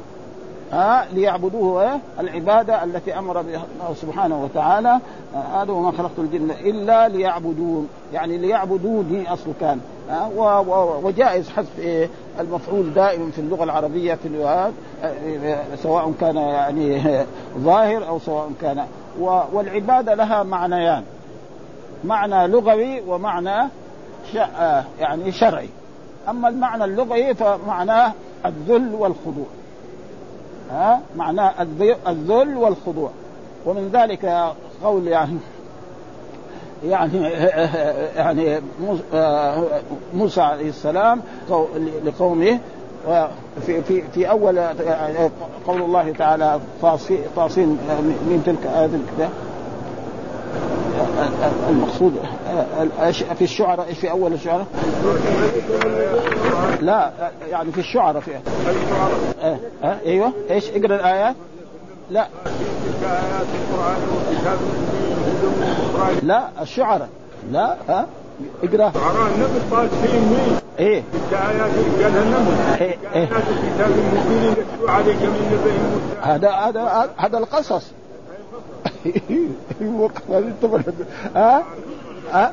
ها 0.73 1.07
ليعبدوه 1.13 1.83
إيه؟ 1.83 1.99
العبادة 2.21 2.85
التي 2.85 3.19
أمر 3.19 3.43
بها 3.43 3.65
الله 3.75 3.95
سبحانه 3.95 4.45
وتعالى. 4.45 4.99
هذا 5.55 5.73
وما 5.73 5.93
خلقت 5.93 6.19
الجن 6.19 6.51
إلا 6.51 7.09
ليعبدون. 7.09 7.89
يعني 8.13 8.39
ليعبدوني 8.39 9.33
أصل 9.33 9.53
كان 9.61 9.81
وجائز 11.03 11.51
حذف 11.51 11.79
إيه؟ 11.79 12.09
المفعول 12.41 12.95
دائما 12.95 13.31
في 13.31 13.39
اللغة 13.39 13.65
العربية 13.65 14.15
في 14.15 14.29
اللغات 14.29 14.73
سواء 15.83 16.13
كان 16.21 16.37
يعني 16.37 17.03
ظاهر 17.59 18.09
أو 18.09 18.19
سواء 18.19 18.51
كان. 18.61 18.87
والعبادة 19.53 20.15
لها 20.15 20.43
معنيان. 20.43 21.03
معنى 22.05 22.47
لغوي 22.47 23.01
ومعنى 23.01 23.69
يعني 25.01 25.33
شرعي. 25.33 25.69
أما 26.29 26.49
المعنى 26.49 26.85
اللغوي 26.85 27.35
فمعناه 27.35 28.13
الذل 28.47 28.95
والخضوع. 28.95 29.47
ها؟ 30.73 31.01
معناه 31.17 31.67
الذل 32.09 32.57
والخضوع. 32.57 33.11
ومن 33.67 33.91
ذلك 33.93 34.53
قول 34.85 35.09
يعني 35.09 35.39
يعني 36.85 37.31
يعني 38.17 38.61
موسى 40.15 40.41
عليه 40.41 40.69
السلام 40.69 41.21
لقومه 42.05 42.59
في 43.67 43.83
في 43.83 44.03
في 44.03 44.31
أول 44.31 44.61
قول 45.67 45.83
الله 45.83 46.13
تعالى 46.13 46.61
طاسين 47.37 47.69
من 48.27 48.43
تلك 48.47 48.67
هذه 48.67 48.95
المقصود 51.69 52.15
في 53.39 53.45
الشعراء 53.45 53.93
في 53.93 54.11
أول 54.11 54.33
الشعراء؟ 54.33 54.67
لا 56.81 57.11
يعني 57.51 57.73
في 57.73 57.79
الشعراء 57.79 58.21
في 58.21 58.31
آه 59.43 59.59
آه 59.85 59.97
أيوه 60.07 60.33
إيش 60.51 60.71
اقرأ 60.71 60.95
الآيات؟ 60.95 61.37
لا 62.11 62.29
لا 66.23 66.49
الشعراء 66.63 67.09
لا 67.53 67.77
ها 67.89 68.07
اقرأ 68.63 68.93
شعراء 68.93 69.27
النبي 69.35 69.77
قال 69.77 69.89
فيهم 69.89 70.29
مين؟ 70.29 70.59
إيه 70.79 71.03
آيات 71.33 71.71
قالها 72.03 72.23
النبي 72.23 72.85
إيه 72.85 72.99
إيه 73.15 73.27
كتاب 73.27 73.91
مبين 73.91 74.53
يتلو 74.53 74.89
عليك 74.89 75.17
من 75.17 75.49
نبأ 75.53 75.73
موسى 75.73 76.21
هذا 76.23 76.51
هذا 76.51 77.11
هذا 77.17 77.39
القصص 77.39 77.85
ها 81.35 81.65
ها 82.33 82.53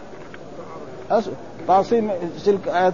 تعصيم 1.68 2.12
تلك 2.46 2.68
آيات 2.68 2.94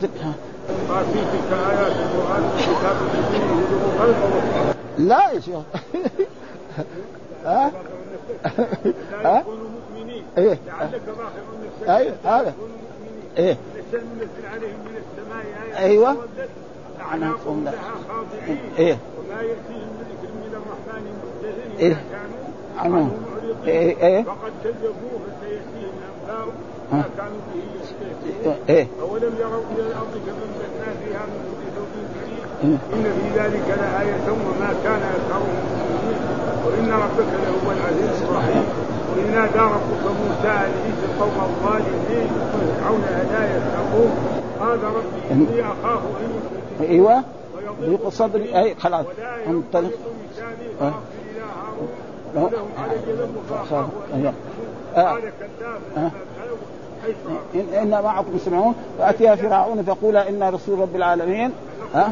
تعصيم 0.87 1.25
تلك 1.31 1.51
آيات 1.53 1.91
القرآن 1.91 2.43
كتاب 2.57 2.95
لا 4.97 5.31
يا 5.31 5.39
شيخ 5.39 5.59
ها 7.45 7.71
ها 9.23 9.43
إيه 10.37 10.59
لعلك 10.67 11.01
باخر 11.07 11.97
أيوه 11.97 12.15
هذا 12.25 12.53
إيه 13.37 13.57
نزل 13.93 14.45
عليهم 14.53 14.79
من 14.79 14.97
السماء 14.97 15.45
أيوه 15.85 16.15
لا 16.99 17.63
لها 17.65 17.73
خاضعين 18.07 18.59
إيه 18.77 18.97
وما 19.17 19.41
يأتيهم 19.41 19.89
من 19.97 20.05
من 20.35 20.51
الرحمن 20.53 21.03
محدث 21.17 21.79
إيه. 21.79 22.03
إذا 22.77 23.34
إيه 23.67 24.07
إيه. 24.07 24.23
فقد 24.23 24.51
كذبوه 24.63 25.19
فسيأتيهم 25.25 25.95
أنباء. 26.29 26.47
ما 26.91 27.03
كانوا 27.17 27.41
به 27.53 27.61
يستهزئون 27.81 28.55
إيه 28.69 28.87
أولم 29.01 29.33
يروا 29.39 29.63
إلى 29.71 29.81
الأرض 29.87 30.13
كم 30.25 30.37
أنبتنا 30.45 30.89
فيها 31.01 31.23
من 31.31 31.39
كل 31.49 31.65
زوج 31.75 31.93
كريم. 32.15 32.45
إيه. 32.63 32.77
إن 32.93 33.03
في 33.03 33.39
ذلك 33.39 33.67
لآية 33.81 34.25
وما 34.31 34.73
كان 34.83 35.01
أكثرهم 35.15 35.55
مؤمنين 35.71 36.21
وإن 36.65 36.89
ربك 37.03 37.31
لهو 37.43 37.71
العزيز 37.71 38.21
الرحيم. 38.21 38.65
وإذ 39.09 39.31
نادى 39.31 39.59
ربك 39.59 40.03
موسى 40.21 40.47
أن 40.47 40.73
ائت 40.85 40.99
القوم 41.09 41.37
الظالمين. 41.49 42.29
فرعون 42.53 43.03
ألا 43.03 43.57
يتقون. 43.57 44.11
قال 44.59 44.83
ربي 44.83 45.31
إني 45.31 45.61
أخاف 45.61 45.99
أن 45.99 46.29
يشركون 46.79 47.23
ويضيق 47.59 47.99
ضيق 47.99 48.09
صدري 48.09 48.59
اي 48.59 48.75
خلاص. 48.75 49.05
انطلق 49.47 49.91
إن, 57.55 57.73
إن 57.81 58.03
معكم 58.03 58.37
تسمعون 58.37 58.75
فأتيها 58.99 59.35
فرعون 59.35 59.83
فقولا 59.83 60.29
إنا 60.29 60.49
رسول 60.49 60.79
رب 60.79 60.95
العالمين 60.95 61.51
ها؟ 61.93 62.11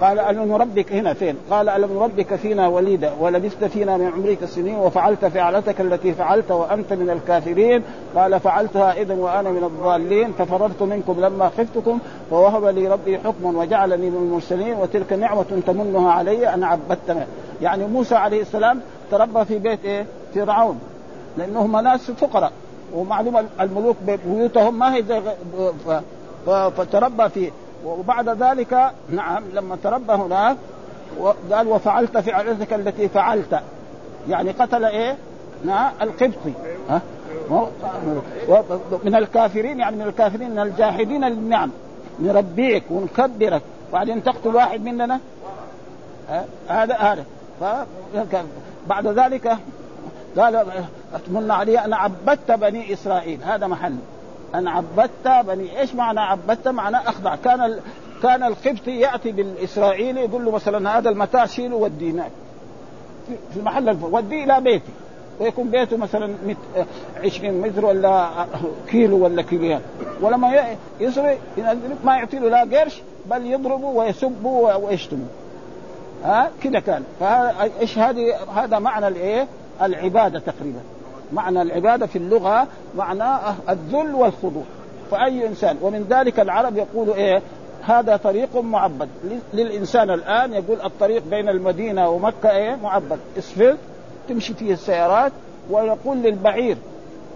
قال 0.00 0.18
ألم 0.18 0.52
نربك 0.52 0.92
هنا 0.92 1.12
فين؟ 1.12 1.36
قال 1.50 1.68
ألم 1.68 1.92
نربك 1.92 2.34
فينا 2.34 2.68
وليدا 2.68 3.12
ولبثت 3.20 3.64
فينا 3.64 3.96
من 3.96 4.12
عمرك 4.16 4.44
سنين 4.44 4.76
وفعلت 4.76 5.24
فعلتك 5.24 5.80
التي 5.80 6.12
فعلت 6.12 6.50
وأنت 6.50 6.92
من 6.92 7.10
الكافرين. 7.10 7.82
قال 8.16 8.40
فعلتها 8.40 8.92
إذا 8.92 9.14
وأنا 9.14 9.50
من 9.50 9.64
الضالين. 9.64 10.32
ففررت 10.32 10.82
منكم 10.82 11.20
لما 11.20 11.48
خفتكم 11.48 11.98
ووهب 12.30 12.64
لي 12.64 12.88
ربي 12.88 13.18
حكما 13.18 13.58
وجعلني 13.58 14.10
من 14.10 14.16
المرسلين 14.16 14.74
وتلك 14.74 15.12
نعمة 15.12 15.62
تمنها 15.66 16.12
علي 16.12 16.54
أن 16.54 16.64
عبدت 16.64 17.26
يعني 17.62 17.86
موسى 17.86 18.14
عليه 18.14 18.42
السلام 18.42 18.80
تربى 19.10 19.44
في 19.44 19.58
بيت 19.58 19.84
إيه؟ 19.84 20.06
فرعون. 20.34 20.80
لأنهم 21.36 21.76
ناس 21.80 22.10
فقراء. 22.10 22.52
ومعلوم 22.94 23.48
الملوك 23.60 23.96
بيوتهم 24.06 24.78
ما 24.78 24.94
هي 24.94 25.02
زي 25.02 25.22
فتربى 26.46 27.28
فيه. 27.28 27.50
وبعد 27.84 28.28
ذلك 28.28 28.90
نعم 29.10 29.42
لما 29.52 29.76
تربى 29.82 30.12
هناك 30.12 30.56
قال 31.52 31.68
وفعلت 31.68 32.18
فعلتك 32.18 32.72
التي 32.72 33.08
فعلت. 33.08 33.60
يعني 34.28 34.50
قتل 34.50 34.84
إيه؟ 34.84 35.16
القبطي. 36.02 36.52
ها؟ 36.90 37.02
من 39.04 39.14
الكافرين 39.14 39.80
يعني 39.80 39.96
من 39.96 40.02
الكافرين 40.02 40.50
من 40.50 40.58
الجاحدين 40.58 41.24
للنعم 41.24 41.70
نربيك 42.20 42.84
ونكبرك. 42.90 43.62
وبعدين 43.90 44.22
تقتل 44.24 44.54
واحد 44.54 44.84
مننا؟ 44.84 45.20
هذا 46.68 46.94
هذا. 46.94 47.24
بعد 48.88 49.06
ذلك 49.06 49.56
قال 50.38 50.66
أتمنى 51.14 51.52
علي 51.52 51.78
أن 51.78 51.92
عبدت 51.92 52.52
بني 52.52 52.92
إسرائيل. 52.92 53.42
هذا 53.42 53.66
محل. 53.66 53.96
أن 54.54 54.68
عبدت 54.68 55.28
بني 55.46 55.80
إيش 55.80 55.94
معنى 55.94 56.20
عبدت؟ 56.20 56.68
معنى 56.68 56.96
أخضع. 56.96 57.36
كان 57.36 57.60
ال... 57.60 57.80
كان 58.22 58.42
القبطي 58.42 58.90
يأتي 59.00 59.32
بالاسرائيلي 59.32 60.20
يقول 60.20 60.44
له 60.44 60.50
مثلا 60.50 60.98
هذا 60.98 61.10
المتاع 61.10 61.46
شيله 61.46 61.76
وديناه 61.76 62.28
في- 63.28 63.36
في 63.52 63.56
المحل 63.60 63.88
الف... 63.88 64.04
وديه 64.04 64.44
إلى 64.44 64.60
بيتي. 64.60 64.92
ويكون 65.40 65.70
بيته 65.70 65.96
مثلا 65.96 66.34
مت... 66.46 66.86
20 67.24 67.60
متر 67.60 67.84
ولا 67.86 68.28
كيلو 68.88 69.24
ولا 69.24 69.42
كيلوين. 69.42 69.80
ولما 70.20 70.54
ي- 70.56 70.76
يسري 71.00 71.38
ينزل 71.56 71.94
ما 72.04 72.16
يعطي 72.16 72.38
له 72.38 72.48
لا 72.48 72.78
قرش 72.80 73.00
بل 73.30 73.46
يضربه 73.46 73.86
ويسبه 73.86 74.48
ويشتمه 74.50 75.26
ها؟ 76.24 76.50
كذا 76.62 76.80
كان. 76.80 77.02
إيش 77.80 77.98
هذه 77.98 78.34
هذا 78.56 78.78
معنى 78.78 79.08
الإيه؟ 79.08 79.46
العبادة 79.82 80.38
تقريبا. 80.38 80.80
معنى 81.32 81.62
العبادة 81.62 82.06
في 82.06 82.16
اللغة 82.16 82.66
معناه 82.96 83.54
الذل 83.68 84.14
والخضوع 84.14 84.62
فاي 85.10 85.46
إنسان. 85.46 85.76
ومن 85.82 86.06
ذلك 86.10 86.40
العرب 86.40 86.76
يقول 86.76 87.10
إيه؟ 87.10 87.42
هذا 87.82 88.16
طريق 88.16 88.56
معبد. 88.56 89.08
للإنسان 89.54 90.10
الآن 90.10 90.52
يقول 90.52 90.80
الطريق 90.80 91.22
بين 91.30 91.48
المدينة 91.48 92.08
ومكة 92.08 92.50
إيه؟ 92.50 92.76
معبد. 92.82 93.18
اسفلت 93.38 93.78
تمشي 94.28 94.54
فيه 94.54 94.72
السيارات 94.72 95.32
ويقول 95.70 96.16
للبعير 96.16 96.76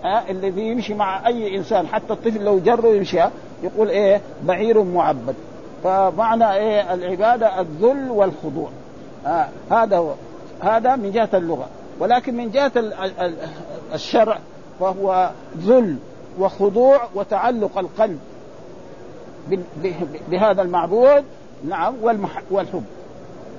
ها؟ 0.05 0.31
الذي 0.31 0.63
يمشي 0.63 0.95
مع 0.95 1.27
أي 1.27 1.57
إنسان 1.57 1.87
حتى 1.87 2.13
الطفل 2.13 2.45
لو 2.45 2.59
جره 2.59 2.89
يمشي 2.89 3.21
يقول 3.63 3.89
إيه؟ 3.89 4.21
بعير 4.43 4.83
معبد. 4.83 5.35
فمعنى 5.85 6.53
إيه؟ 6.53 6.95
العبادة 6.95 7.61
الذل 7.61 8.11
والخضوع. 8.11 8.71
هذا 9.71 9.97
هو. 9.97 10.15
هذا 10.61 10.97
من 10.97 11.13
جهة 11.13 11.29
اللغة. 11.35 11.67
ولكن 12.01 12.37
من 12.37 12.51
جهة 12.51 12.73
ال- 12.77 12.93
ال- 12.95 13.21
ال- 13.21 13.37
الشرع 13.95 14.39
فهو 14.81 15.31
ذل 15.59 15.97
وخضوع 16.39 17.01
وتعلق 17.15 17.79
القلب 17.79 18.19
بهذا 20.29 20.63
المعبود 20.63 21.25
نعم 21.65 21.95
والحب. 22.51 22.85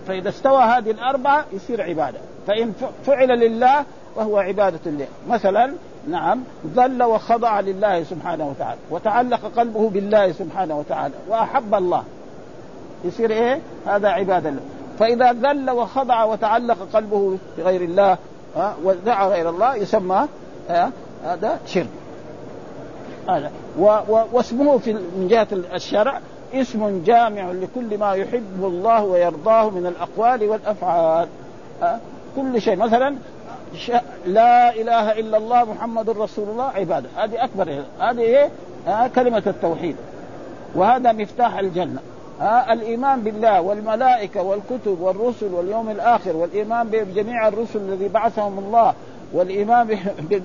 فإذا 0.08 0.30
استوى 0.30 0.62
هذه 0.64 0.92
الأربعة 0.92 1.46
يصير 1.54 1.82
عبادة. 1.82 2.20
فإن 2.48 2.74
فعل 3.06 3.28
لله 3.40 3.86
فهو 4.16 4.38
عبادة 4.38 4.80
لله 4.86 5.08
مثلا 5.30 5.74
نعم 6.08 6.44
ذل 6.76 7.04
وخضع 7.04 7.60
لله 7.60 8.04
سبحانه 8.04 8.48
وتعالى 8.50 8.80
وتعلق 8.92 9.52
قلبه 9.58 9.90
بالله 9.90 10.32
سبحانه 10.32 10.80
وتعالى 10.80 11.14
وأحب 11.30 11.74
الله. 11.74 12.04
يصير 13.06 13.32
إيه؟ 13.32 13.60
هذا 13.88 14.10
عبادة 14.10 14.50
له. 14.50 14.62
فإذا 15.00 15.32
ذل 15.32 15.70
وخضع 15.70 16.24
وتعلق 16.24 16.78
قلبه 16.94 17.38
بغير 17.58 17.82
الله 17.82 18.18
ها، 18.56 18.76
ودعا 18.84 19.28
غير 19.28 19.50
الله 19.50 19.76
يسمى 19.76 20.28
ها، 20.70 20.92
هذا 21.26 21.60
شرك 21.66 21.88
هذا 23.30 23.52
واسمه 24.34 24.78
في 24.78 24.94
من 24.94 25.28
جهة 25.30 25.48
الشرع 25.52 26.20
اسم 26.54 27.04
جامع 27.06 27.52
لكل 27.52 27.98
ما 27.98 28.14
يحبه 28.14 28.68
الله 28.68 29.04
ويرضاه 29.04 29.70
من 29.70 29.86
الأقوال 29.86 30.50
والأفعال 30.50 31.28
أه؟ 31.84 32.00
كل 32.36 32.62
شيء 32.62 32.76
مثلا. 32.76 33.16
لا 34.26 34.76
إله 34.76 35.12
إلا 35.12 35.38
الله 35.38 35.64
محمد 35.64 36.10
رسول 36.10 36.50
الله 36.50 36.64
عبادة 36.64 37.10
هذه 37.16 37.44
أكبر 37.44 37.84
هذه؟ 38.00 38.50
أه؟ 38.88 39.08
كلمة 39.08 39.44
التوحيد 39.48 39.96
وهذا 40.76 41.12
مفتاح 41.12 41.58
الجنة 41.58 42.00
ها 42.40 42.74
الإيمان 42.74 43.22
بالله 43.22 43.62
والملائكة 43.62 44.42
والكتب 44.42 45.02
والرسل 45.02 45.54
واليوم 45.54 45.90
الآخر 45.90 46.36
والإيمان 46.38 46.88
بجميع 46.88 47.48
الرسل 47.48 47.80
الذي 47.80 48.08
بعثهم 48.08 48.60
الله 48.60 48.94
والإيمان 49.34 49.88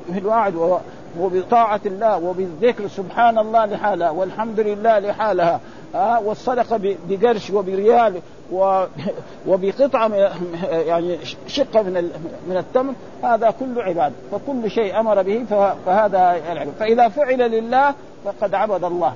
بالوعد 0.08 0.78
وبطاعة 1.20 1.80
الله 1.86 2.16
وبالذكر 2.18 2.88
سبحان 2.88 3.38
الله 3.38 3.66
لحالها 3.66 4.10
والحمد 4.10 4.60
لله 4.60 4.98
لحالها 4.98 5.60
ها 5.94 6.18
والصدقة 6.18 6.80
بقرش 7.08 7.50
وبريال 7.50 8.20
وبقطعة 9.48 10.10
يعني 10.90 11.18
شقة 11.46 11.82
من 11.82 12.10
من 12.48 12.56
التمر 12.56 12.94
هذا 13.22 13.50
كله 13.60 13.82
عباده 13.82 14.14
فكل 14.32 14.70
شيء 14.70 15.00
أمر 15.00 15.22
به 15.22 15.44
فه- 15.50 15.74
فهذا 15.86 16.40
فإذا 16.78 17.08
فعل 17.08 17.38
لله 17.50 17.94
فقد 18.24 18.54
عبد 18.54 18.84
الله. 18.84 19.12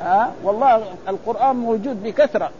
ها؟ 0.00 0.32
والله 0.44 0.82
القرآن 1.08 1.56
موجود 1.56 2.02
بكثرة. 2.02 2.50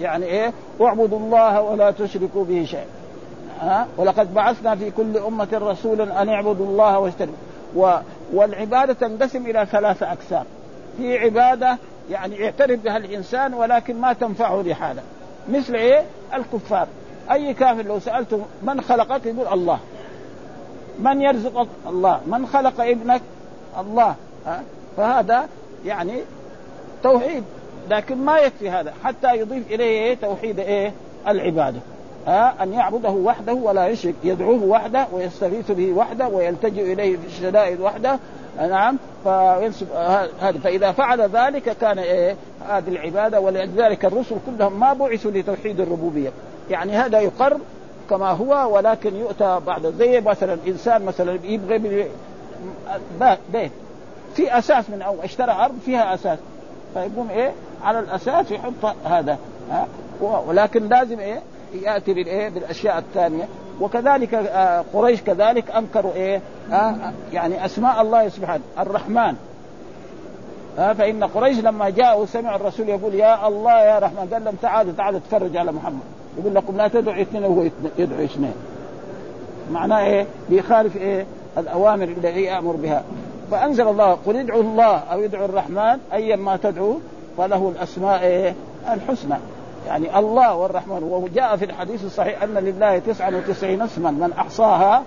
يعني 0.00 0.26
إيه؟ 0.26 0.52
اعبدوا 0.80 1.18
الله 1.18 1.62
ولا 1.62 1.90
تشركوا 1.90 2.44
به 2.44 2.64
شيئا. 2.64 2.86
ها؟ 3.60 3.86
ولقد 3.96 4.34
بعثنا 4.34 4.76
في 4.76 4.90
كل 4.90 5.16
أمة 5.16 5.48
رسولا 5.52 6.22
أن 6.22 6.28
اعبدوا 6.28 6.66
الله 6.66 6.98
واجتنبوا. 6.98 7.34
و... 7.76 7.96
والعبادة 8.32 8.92
تنقسم 8.92 9.46
إلى 9.46 9.66
ثلاثة 9.72 10.12
أقسام. 10.12 10.44
في 10.96 11.18
عبادة 11.18 11.78
يعني 12.10 12.36
يعترف 12.36 12.80
بها 12.80 12.96
الإنسان 12.96 13.54
ولكن 13.54 14.00
ما 14.00 14.12
تنفعه 14.12 14.62
لحاله. 14.62 15.02
مثل 15.48 15.74
إيه؟ 15.74 16.02
الكفار. 16.34 16.86
أي 17.32 17.54
كافر 17.54 17.82
لو 17.82 17.98
سألته 17.98 18.40
من 18.62 18.80
خلقك 18.80 19.26
يقول 19.26 19.46
الله. 19.52 19.78
من 20.98 21.20
يرزقك؟ 21.20 21.68
الله. 21.88 22.20
من 22.26 22.46
خلق 22.46 22.80
ابنك؟ 22.80 23.22
الله. 23.80 24.14
ها؟ 24.46 24.62
فهذا 24.96 25.48
يعني 25.84 26.20
توحيد 27.02 27.44
لكن 27.90 28.16
ما 28.24 28.38
يكفي 28.38 28.70
هذا 28.70 28.92
حتى 29.04 29.36
يضيف 29.36 29.66
إليه 29.70 29.84
إيه؟ 30.04 30.14
توحيد 30.14 30.58
إيه؟ 30.58 30.92
العبادة. 31.28 31.78
ها 32.26 32.54
أن 32.62 32.72
يعبده 32.72 33.10
وحده 33.10 33.52
ولا 33.52 33.86
يشرك 33.88 34.14
يدعوه 34.24 34.64
وحده 34.64 35.06
ويستغيث 35.12 35.70
به 35.70 35.92
وحده 35.92 36.28
ويلتجئ 36.28 36.92
إليه 36.92 37.16
في 37.16 37.26
الشدائد 37.26 37.80
وحده. 37.80 38.18
نعم 38.60 38.98
فينسب 39.24 39.86
هذا. 40.40 40.58
فإذا 40.64 40.92
فعل 40.92 41.20
ذلك 41.20 41.62
كان 41.80 41.98
إيه؟ 41.98 42.36
هذه 42.68 42.88
العبادة 42.88 43.40
ولذلك 43.40 44.04
الرسل 44.04 44.36
كلهم 44.46 44.80
ما 44.80 44.92
بعثوا 44.92 45.30
لتوحيد 45.30 45.80
الربوبية. 45.80 46.30
يعني 46.70 46.92
هذا 46.92 47.20
يقر 47.20 47.58
كما 48.10 48.30
هو 48.30 48.74
ولكن 48.76 49.16
يؤتى 49.16 49.60
بعد 49.66 49.86
زي 49.98 50.20
مثلا 50.20 50.56
إنسان 50.66 51.04
مثلا 51.04 51.38
يبغى 51.44 51.78
بي- 51.78 52.06
بيت. 53.52 53.70
في 54.34 54.58
أساس 54.58 54.90
من 54.90 55.02
أو 55.02 55.16
اشترى 55.24 55.52
أرض 55.52 55.74
فيها 55.86 56.14
أساس. 56.14 56.38
فيقوم 56.94 57.30
إيه؟ 57.30 57.52
على 57.82 57.98
الأساس 57.98 58.50
يحط 58.50 58.94
هذا 59.04 59.38
ها؟ 59.70 59.86
ولكن 60.20 60.88
لازم 60.88 61.18
إيه؟ 61.18 61.40
يأتي 61.82 62.14
بالإيه؟ 62.14 62.48
بالأشياء 62.48 62.98
الثانية. 62.98 63.48
وكذلك 63.80 64.34
آه، 64.34 64.84
قريش 64.94 65.22
كذلك 65.22 65.70
أنكروا 65.70 66.12
إيه؟ 66.14 66.40
آه 66.72 66.94
يعني 67.32 67.64
أسماء 67.64 68.02
الله 68.02 68.28
سبحانه 68.28 68.62
الرحمن. 68.78 69.34
آه 70.78 70.92
فإن 70.92 71.24
قريش 71.24 71.58
لما 71.58 71.90
جاءوا 71.90 72.26
سمع 72.26 72.56
الرسول 72.56 72.88
يقول 72.88 73.14
يا 73.14 73.48
الله 73.48 73.80
يا 73.80 73.98
رحمن. 73.98 74.28
قال 74.32 74.44
لهم 74.44 74.54
تعالوا 74.62 74.92
تعالوا 74.96 75.20
تفرج 75.28 75.56
على 75.56 75.72
محمد. 75.72 76.02
يقول 76.38 76.54
لكم 76.54 76.76
لا 76.76 76.88
تدعوا 76.88 77.22
اثنين 77.22 77.44
وهو 77.44 77.68
يدعو 77.98 78.24
اثنين. 78.24 78.54
معناه 79.72 80.00
إيه؟ 80.00 80.26
بيخالف 80.50 80.96
إيه؟ 80.96 81.26
الأوامر 81.58 82.04
التي 82.04 82.42
يأمر 82.42 82.72
بها. 82.72 83.02
فأنزل 83.50 83.88
الله 83.88 84.18
قل 84.26 84.36
ادعوا 84.36 84.62
الله 84.62 84.96
أو 84.96 85.24
ادعوا 85.24 85.44
الرحمن 85.44 85.98
أيا 86.12 86.36
ما 86.36 86.56
تدعو 86.56 86.98
فله 87.38 87.72
الأسماء؟ 87.76 88.54
الحسنى 88.92 89.34
يعني 89.86 90.18
الله 90.18 90.54
والرحمن 90.54 91.02
وجاء 91.02 91.56
في 91.56 91.64
الحديث 91.64 92.04
الصحيح 92.04 92.42
أن 92.42 92.54
لله 92.54 92.98
99 92.98 93.82
اسما 93.82 94.10
من 94.10 94.32
أحصاها 94.38 95.02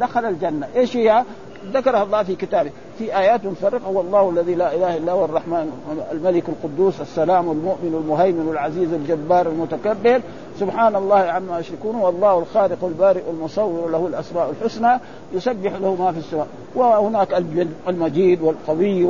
دخل 0.00 0.24
الجنة، 0.24 0.68
إيش 0.76 0.96
هي؟ 0.96 1.24
ذكرها 1.72 2.02
الله 2.02 2.22
في 2.22 2.36
كتابه. 2.36 2.70
في 2.98 3.18
آيات 3.18 3.44
مفرقة 3.44 3.86
هو 3.86 4.00
الله 4.00 4.30
الذي 4.30 4.54
لا 4.54 4.74
إله 4.74 4.96
إلا 4.96 5.12
هو 5.12 5.24
الرحمن 5.24 5.72
الملك 6.12 6.44
القدوس 6.48 7.00
السلام 7.00 7.50
المؤمن 7.50 8.02
المهيمن 8.04 8.48
العزيز 8.52 8.92
الجبار 8.92 9.46
المتكبر. 9.46 10.20
سبحان 10.60 10.96
الله 10.96 11.16
عما 11.16 11.58
يشركون 11.58 11.94
والله 11.94 12.38
الخالق 12.38 12.84
البارئ 12.84 13.30
المصور 13.30 13.90
له 13.90 14.06
الأسماء 14.06 14.50
الحسنى 14.50 15.00
يسبح 15.32 15.72
له 15.72 15.94
ما 15.94 16.12
في 16.12 16.18
السماء. 16.18 16.46
وهناك 16.74 17.44
المجيد 17.88 18.42
والقوي 18.42 19.04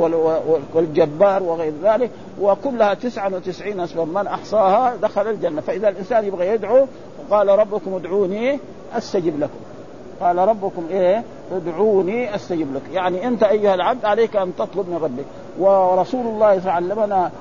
والجبار 0.73 1.43
وغير 1.43 1.73
ذلك 1.83 2.09
وكلها 2.41 2.93
99 2.93 3.79
اسما 3.79 4.05
من 4.05 4.27
أحصاها 4.27 4.95
دخل 4.95 5.27
الجنة. 5.27 5.61
فإذا 5.61 5.89
الإنسان 5.89 6.25
يبغى 6.25 6.47
يدعو 6.47 6.85
قال 7.31 7.47
ربكم 7.47 7.93
ادعوني 7.93 8.59
أستجب 8.93 9.39
لكم. 9.39 9.59
قال 10.21 10.37
ربكم 10.37 10.83
إيه؟ 10.89 11.23
ادعوني 11.51 12.35
أستجب 12.35 12.75
لك. 12.75 12.81
يعني 12.93 13.27
أنت 13.27 13.43
أيها 13.43 13.73
العبد 13.73 14.05
عليك 14.05 14.35
أن 14.35 14.55
تطلب 14.55 14.89
من 14.89 14.99
ربك. 15.03 15.25
ورسول 15.59 16.25
الله 16.25 16.59
صلى 16.59 16.59
الله 16.59 16.71
عليه 16.71 16.85
وسلم 16.85 16.99
علمنا 16.99 17.31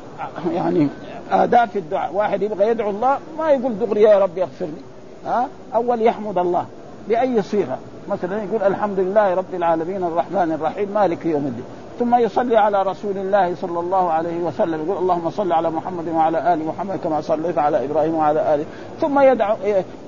يعني 0.53 0.89
آداب 1.31 1.69
في 1.69 1.79
الدعاء. 1.79 2.15
واحد 2.15 2.43
يبغى 2.43 2.69
يدعو 2.69 2.91
الله 2.91 3.19
ما 3.39 3.51
يقول 3.51 3.79
دغري 3.79 4.03
يا 4.03 4.19
رب 4.19 4.39
اغفر 4.39 4.65
لي 4.65 4.83
ها؟ 5.27 5.49
أول 5.75 6.03
يحمد 6.03 6.39
الله 6.39 6.67
بأي 7.09 7.43
صيغة. 7.43 7.79
مثلا 8.09 8.43
يقول 8.45 8.63
الحمد 8.63 9.01
لله 9.01 9.35
رب 9.35 9.55
العالمين 9.55 10.05
الرحمن 10.05 10.53
الرحيم 10.53 10.89
مالك 10.95 11.27
يوم 11.27 11.47
الدين. 11.47 11.65
ثم 11.99 12.15
يصلي 12.15 12.57
على 12.57 12.83
رسول 12.83 13.17
الله 13.17 13.55
صلى 13.55 13.81
الله 13.81 14.11
عليه 14.11 14.39
وسلم. 14.39 14.85
يقول 14.87 14.99
اللهم 14.99 15.31
صل 15.31 15.53
على 15.53 15.71
محمد 15.71 16.09
وعلى 16.09 16.55
آل 16.55 16.67
محمد 16.67 16.97
كما 17.05 17.21
صليت 17.21 17.59
على 17.59 17.85
إبراهيم 17.85 18.15
وعلى 18.15 18.55
اله 18.55 18.65
ثم 19.01 19.21
يدعو 19.21 19.57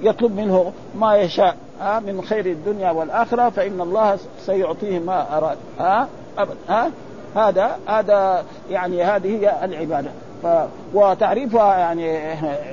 يطلب 0.03 0.37
منه 0.37 0.73
ما 0.99 1.17
يشاء. 1.17 1.57
ها 1.81 2.01
من 2.01 2.23
خير 2.23 2.47
الدنيا 2.47 2.91
والآخرة 2.91 3.51
فإن 3.51 3.81
الله 3.81 4.19
سيعطيه 4.41 4.99
ما 4.99 5.39
أراد 5.39 5.57
ها 5.79 6.09
ابدا 6.39 6.57
ها 6.69 6.91
هذا 7.37 7.79
هذا 7.87 8.45
يعني 8.71 9.05
هذه 9.05 9.37
هي 9.41 9.65
العبادة 9.65 10.11
ف... 10.43 10.47
وتعريفها 10.95 11.79
يعني 11.79 12.19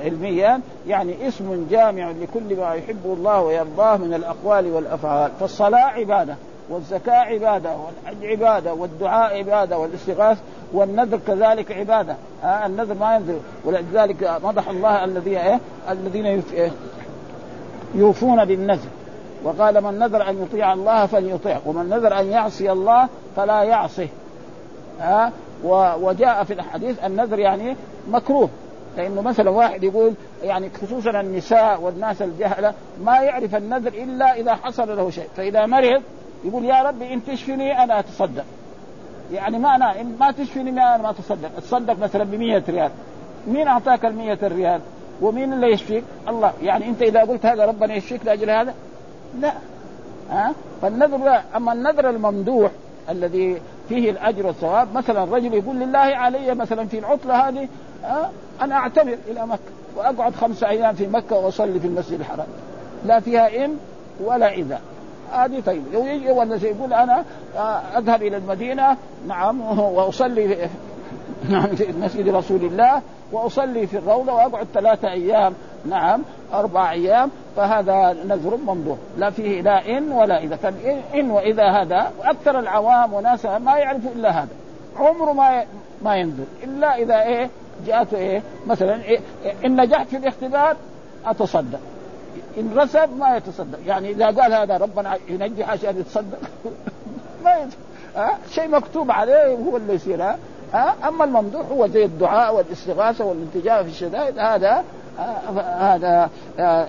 علميا 0.04 0.60
يعني 0.88 1.28
اسم 1.28 1.66
جامع 1.70 2.10
لكل 2.10 2.56
ما 2.56 2.74
يحبه 2.74 3.12
الله 3.12 3.40
ويرضاه 3.40 3.96
من 3.96 4.14
الأقوال 4.14 4.72
والأفعال 4.72 5.30
فالصلاة 5.40 5.84
عبادة 5.84 6.34
والزكاة 6.68 7.14
عبادة 7.14 7.70
والحج 7.70 8.26
عبادة 8.26 8.74
والدعاء 8.74 9.38
عبادة 9.38 9.78
والاستغاث 9.78 10.38
والنذر 10.72 11.18
كذلك 11.26 11.72
عبادة 11.72 12.16
آه 12.44 12.66
النذر 12.66 12.94
ما 12.94 13.16
ينذر 13.16 13.40
ولذلك 13.64 14.40
مدح 14.44 14.68
الله 14.68 15.04
الذين 15.04 15.38
إيه؟ 15.38 15.60
الذين 15.90 16.26
إيه؟ 16.26 16.70
يوفون 17.96 18.44
بالنذر. 18.44 18.88
وقال 19.44 19.80
من 19.84 19.98
نذر 19.98 20.28
أن 20.28 20.42
يطيع 20.42 20.72
الله 20.72 21.06
فليطيع 21.06 21.60
ومن 21.66 21.88
نذر 21.88 22.20
أن 22.20 22.26
يعصي 22.26 22.72
الله 22.72 23.08
فلا 23.36 23.62
يعصه 23.62 24.08
ها؟ 25.00 25.32
وجاء 26.00 26.44
في 26.44 26.52
الحديث 26.52 27.04
النذر 27.04 27.38
يعني 27.38 27.76
مكروه. 28.10 28.48
لأنه 28.96 29.22
مثلا 29.22 29.50
واحد 29.50 29.84
يقول 29.84 30.14
يعني 30.42 30.70
خصوصا 30.82 31.20
النساء 31.20 31.80
والناس 31.80 32.22
الجهلة 32.22 32.74
ما 33.04 33.20
يعرف 33.20 33.54
النذر 33.54 33.88
إلا 33.88 34.34
إذا 34.34 34.54
حصل 34.54 34.96
له 34.96 35.10
شيء. 35.10 35.28
فإذا 35.36 35.66
مرض 35.66 36.02
يقول 36.44 36.64
يا 36.64 36.82
ربي 36.82 37.14
إن 37.14 37.24
تشفني 37.24 37.84
أنا 37.84 37.98
أتصدق. 37.98 38.44
يعني 39.32 39.56
أنا 39.56 40.00
إن 40.00 40.16
ما 40.20 40.30
تشفني 40.30 40.70
ما 40.70 40.94
أنا 40.94 41.02
ما 41.02 41.10
أتصدق. 41.10 41.50
اتصدق 41.58 41.98
مثلا 41.98 42.24
ب 42.24 42.34
100 42.34 42.62
ريال. 42.68 42.90
مين 43.46 43.68
أعطاك 43.68 44.04
ال 44.04 44.16
100 44.16 44.38
ريال؟ 44.42 44.80
ومين 45.20 45.52
اللي 45.52 45.72
يشفيك؟ 45.72 46.04
الله. 46.28 46.52
يعني 46.62 46.88
أنت 46.88 47.02
إذا 47.02 47.20
قلت 47.20 47.46
هذا 47.46 47.64
ربنا 47.64 47.94
يشفيك 47.94 48.20
لأجل 48.24 48.50
هذا؟ 48.50 48.74
لا. 49.40 49.52
ها؟ 50.30 50.54
فالنذر 50.82 51.16
لا. 51.16 51.42
أما 51.56 51.72
النذر 51.72 52.10
الممدوح 52.10 52.70
الذي 53.10 53.60
فيه 53.88 54.10
الأجر 54.10 54.46
والثواب 54.46 54.94
مثلا 54.94 55.24
رجل 55.24 55.54
يقول 55.54 55.76
لله 55.76 55.98
علي 55.98 56.54
مثلا 56.54 56.86
في 56.86 56.98
العطلة 56.98 57.48
هذه 57.48 57.68
ها؟ 58.04 58.30
أنا 58.62 58.74
أعتمر 58.74 59.16
إلى 59.28 59.46
مكة 59.46 59.60
وأقعد 59.96 60.34
خمسة 60.34 60.68
أيام 60.68 60.94
في 60.94 61.06
مكة 61.06 61.36
وأصلي 61.36 61.80
في 61.80 61.86
المسجد 61.86 62.20
الحرام. 62.20 62.46
لا 63.04 63.20
فيها 63.20 63.64
ان 63.64 63.76
ولا 64.24 64.52
إذا. 64.52 64.80
هذه 65.32 65.62
طيب. 65.66 65.82
يجي 65.92 66.30
ولا 66.30 66.56
يقول 66.56 66.92
أنا 66.92 67.24
آه، 67.56 67.98
أذهب 67.98 68.22
إلى 68.22 68.36
المدينة 68.36 68.96
نعم 69.28 69.78
وأصلي 69.78 70.68
نعم 71.50 71.66
في 71.66 71.92
مسجد 71.92 72.28
رسول 72.28 72.64
الله 72.64 73.02
وأصلي 73.32 73.86
في 73.86 73.98
الروضة 73.98 74.32
وأقعد 74.32 74.66
ثلاثة 74.74 75.10
أيام. 75.10 75.54
نعم 75.84 76.22
أربع 76.52 76.90
أيام 76.90 77.30
فهذا 77.56 78.16
نذر 78.24 78.56
ممدوح 78.56 78.98
لا 79.18 79.30
فيه 79.30 79.60
لا 79.60 79.98
إن 79.98 80.12
ولا 80.12 80.42
إذا. 80.42 80.56
فان 80.56 81.30
وإذا 81.30 81.70
هذا 81.70 82.12
وأكثر 82.18 82.58
العوام 82.58 83.14
وناس 83.14 83.46
ما 83.46 83.76
يعرفوا 83.78 84.10
إلا 84.16 84.30
هذا. 84.30 84.48
عمره 84.96 85.32
ما 85.32 85.64
ما 86.02 86.16
ينذر. 86.16 86.44
إلا 86.64 86.96
إذا 86.96 87.22
إيه 87.22 87.50
جاءته 87.86 88.16
إيه 88.16 88.42
مثلا 88.66 89.02
إيه 89.04 89.20
إن 89.64 89.80
نجحت 89.80 90.08
في 90.08 90.16
الاختبار 90.16 90.76
أتصدق. 91.26 91.80
إن 92.58 92.78
رسب 92.78 93.18
ما 93.18 93.36
يتصدق. 93.36 93.78
يعني 93.86 94.10
إذا 94.10 94.26
قال 94.26 94.54
هذا 94.54 94.76
ربنا 94.76 95.18
ينجح 95.28 95.70
عشان 95.70 96.00
يتصدق. 96.00 96.38
ما 97.44 97.54
يتصدق. 97.54 97.86
ها 98.16 98.38
شيء 98.50 98.68
مكتوب 98.68 99.10
عليه 99.10 99.54
هو 99.54 99.76
اللي 99.76 99.94
يصير 99.94 100.34
ها؟ 100.72 100.94
أما 101.08 101.24
الممدوح 101.24 101.66
هو 101.70 101.86
زي 101.86 102.04
الدعاء 102.04 102.56
والاستغاثة 102.56 103.24
والالتجاء 103.24 103.82
في 103.82 103.88
الشدائد 103.88 104.38
هذا 104.38 104.84
هذا 105.78 106.30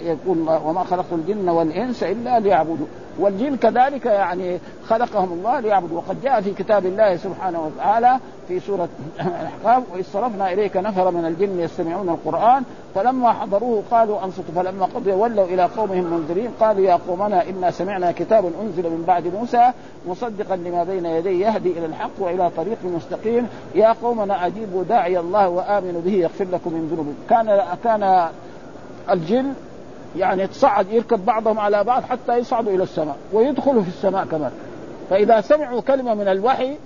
يقول 0.02 0.38
وما 0.66 0.84
خلقت 0.84 1.14
الجن 1.14 1.50
والإنس 1.50 2.04
إلا 2.04 2.40
ليعبدوا 2.40 2.88
والجن 3.20 3.56
كذلك 3.56 4.06
يعني 4.06 4.60
خلقهم 4.88 5.34
الله 5.34 5.60
ليعبدوا. 5.60 5.98
وقد 5.98 6.22
جاء 6.22 6.42
في 6.42 6.54
كتاب 6.54 6.86
الله 6.86 7.16
سبحانه 7.16 7.66
وتعالى 7.66 8.20
في 8.48 8.60
سورة 8.60 8.90
الأحقاف 9.20 9.84
وإذ 9.94 10.04
صرفنا 10.04 10.54
إليك 10.54 10.78
نفر 10.78 11.12
من 11.12 11.26
الجن 11.26 11.60
يستمعون 11.60 12.10
القرآن 12.10 12.64
فلما 12.96 13.34
حضروه 13.34 13.84
قالوا 13.92 14.24
أنصتوا 14.26 14.54
فلما 14.56 14.86
قضي 14.86 15.12
ولوا 15.12 15.46
إلى 15.46 15.64
قومهم 15.64 16.04
منذرين 16.04 16.52
قالوا 16.60 16.82
يا 16.82 17.00
قومنا 17.08 17.50
إنا 17.50 17.72
سمعنا 17.72 18.12
كتابا 18.12 18.52
أنزل 18.62 18.84
من 18.84 19.04
بعد 19.08 19.28
موسى 19.28 19.72
مصدقا 20.08 20.56
لما 20.56 20.84
بين 20.84 21.06
يديه 21.06 21.48
يهدي 21.48 21.72
إلى 21.72 21.86
الحق 21.86 22.12
وإلى 22.20 22.50
طريق 22.58 22.78
مستقيم 22.84 23.48
يا 23.76 23.96
قومنا 24.04 24.46
أجيبوا 24.46 24.84
داعي 24.84 25.20
الله 25.20 25.50
وآمنوا 25.50 26.02
به 26.02 26.12
يغفر 26.12 26.46
لكم 26.46 26.74
من 26.74 26.88
ذنوبكم. 26.88 27.16
كان 27.30 27.64
كان 27.84 28.30
الجن 29.10 29.54
يعني 30.16 30.48
تصعد 30.48 30.92
يركب 30.92 31.26
بعضهم 31.26 31.60
على 31.60 31.84
بعض 31.84 32.04
حتى 32.04 32.38
يصعدوا 32.38 32.74
إلى 32.76 32.84
السماء 32.84 33.16
ويدخلوا 33.34 33.82
في 33.82 33.88
السماء 33.88 34.26
كمان. 34.26 34.52
فإذا 35.10 35.42
سمعوا 35.42 35.82
كلمة 35.82 36.14
من 36.14 36.28
الوحي 36.28 36.78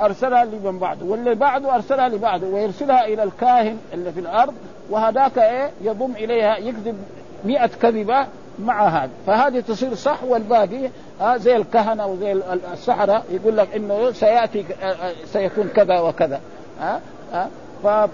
أرسلها 0.00 0.44
لمن 0.44 0.78
بعده 0.78 1.06
واللي 1.06 1.34
بعده 1.34 1.74
أرسلها 1.74 2.08
لبعده 2.08 2.46
ويرسلها 2.46 3.06
إلى 3.06 3.22
الكاهن 3.22 3.78
اللي 3.94 4.12
في 4.12 4.20
الأرض 4.20 4.54
وهذاك 4.90 5.38
إيه؟ 5.38 5.70
يضم 5.82 6.10
إليها 6.16 6.56
يكذب 6.58 6.96
مئة 7.44 7.70
كذبة 7.82 8.26
مع 8.58 8.88
هذا. 8.88 9.10
فهذه 9.26 9.60
تصير 9.60 9.94
صح 9.94 10.24
والباقي 10.24 10.90
آه 11.20 11.36
زي 11.36 11.56
الكهنة 11.56 12.06
وزي 12.06 12.32
السحره 12.72 13.22
يقول 13.30 13.56
لك 13.56 13.74
إنه 13.76 14.10
سيأتي 14.12 14.64
آه 14.82 15.12
سيكون 15.24 15.68
كذا 15.68 16.00
وكذا 16.00 16.40
ها 16.80 17.00
آه 17.32 17.36
آه 17.36 17.46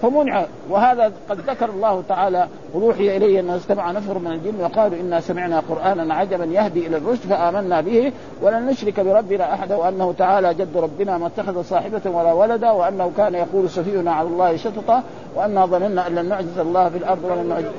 فمنع. 0.01 0.45
وهذا 0.69 1.11
قد 1.29 1.39
ذكر 1.49 1.69
الله 1.69 2.03
تعالى 2.09 2.47
وروحي 2.73 3.17
إلي 3.17 3.39
أن 3.39 3.49
استمع 3.49 3.91
نفر 3.91 4.19
من 4.19 4.31
الجن 4.31 4.63
وقالوا 4.63 4.99
إنا 4.99 5.19
سمعنا 5.19 5.63
قرآنا 5.69 6.13
عجبا 6.13 6.45
يهدي 6.45 6.87
إلى 6.87 6.97
الرشد 6.97 7.19
فآمنا 7.19 7.81
به 7.81 8.11
ولن 8.41 8.65
نشرك 8.65 8.99
بربنا 8.99 9.53
احدا 9.53 9.75
وأنه 9.75 10.13
تعالى 10.17 10.53
جد 10.53 10.77
ربنا 10.77 11.17
ما 11.17 11.27
اتخذ 11.27 11.63
صاحبة 11.63 12.01
ولا 12.05 12.33
ولدا 12.33 12.71
وأنه 12.71 13.11
كان 13.17 13.35
يقول 13.35 13.69
سفيهنا 13.69 14.11
على 14.11 14.27
الله 14.27 14.57
شططا 14.57 15.03
وأنا 15.35 15.65
ظننا 15.65 16.07
أن 16.07 16.15
لن 16.15 16.29
نعجز 16.29 16.57
الله 16.57 16.89
في 16.89 16.97
الأرض 16.97 17.23
ولن 17.23 17.49
نعجز 17.49 17.71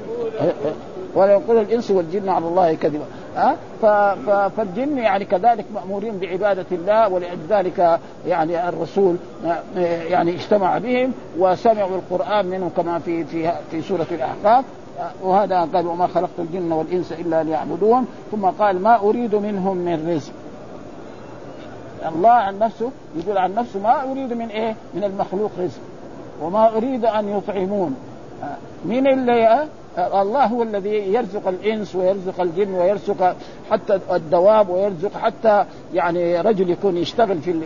ولا 1.14 1.32
يقول 1.32 1.56
الإنس 1.56 1.90
والجن 1.90 2.28
على 2.28 2.46
الله 2.46 2.74
كذبا. 2.74 3.04
ها؟ 3.36 3.56
فالجن 4.48 4.98
يعني 4.98 5.24
كذلك 5.24 5.64
مأمورين 5.74 6.18
بعبادة 6.18 6.66
الله 6.72 7.08
ولذلك 7.08 8.00
يعني 8.26 8.68
الرسول 8.68 9.16
يعني 10.10 10.34
اجتمع 10.34 10.78
بهم 10.78 11.12
وسمعوا 11.38 11.96
القرآن 11.96 12.46
منهم 12.46 12.70
كما 12.76 12.98
في 12.98 13.24
في 13.24 13.52
في 13.70 13.82
سورة 13.82 14.06
الأحقاف. 14.10 14.64
وهذا 15.22 15.60
قال 15.74 15.86
وما 15.86 16.06
خلقت 16.06 16.38
الجن 16.38 16.72
والإنس 16.72 17.12
إلا 17.12 17.42
ليعبدون. 17.42 18.06
ثم 18.32 18.46
قال 18.46 18.82
ما 18.82 18.96
أريد 18.96 19.34
منهم 19.34 19.76
من 19.76 20.14
رزق. 20.14 20.32
الله 22.16 22.30
عن 22.30 22.58
نفسه 22.58 22.90
يقول 23.16 23.38
عن 23.38 23.54
نفسه 23.54 23.80
ما 23.80 24.10
أريد 24.10 24.32
من 24.32 24.48
إيه؟ 24.48 24.74
من 24.94 25.04
المخلوق 25.04 25.50
رزق. 25.58 25.80
وما 26.42 26.76
أريد 26.76 27.04
أن 27.04 27.28
يطعمون. 27.28 27.96
من 28.84 29.06
اللي 29.06 29.66
الله 29.98 30.44
هو 30.44 30.62
الذي 30.62 31.12
يرزق 31.12 31.48
الإنس 31.48 31.94
ويرزق 31.94 32.40
الجن 32.40 32.74
ويرزق 32.74 33.36
حتى 33.70 34.00
الدواب 34.12 34.68
ويرزق 34.68 35.18
حتى 35.18 35.64
يعني 35.94 36.40
رجل 36.40 36.70
يكون 36.70 36.96
يشتغل 36.96 37.38
في 37.38 37.60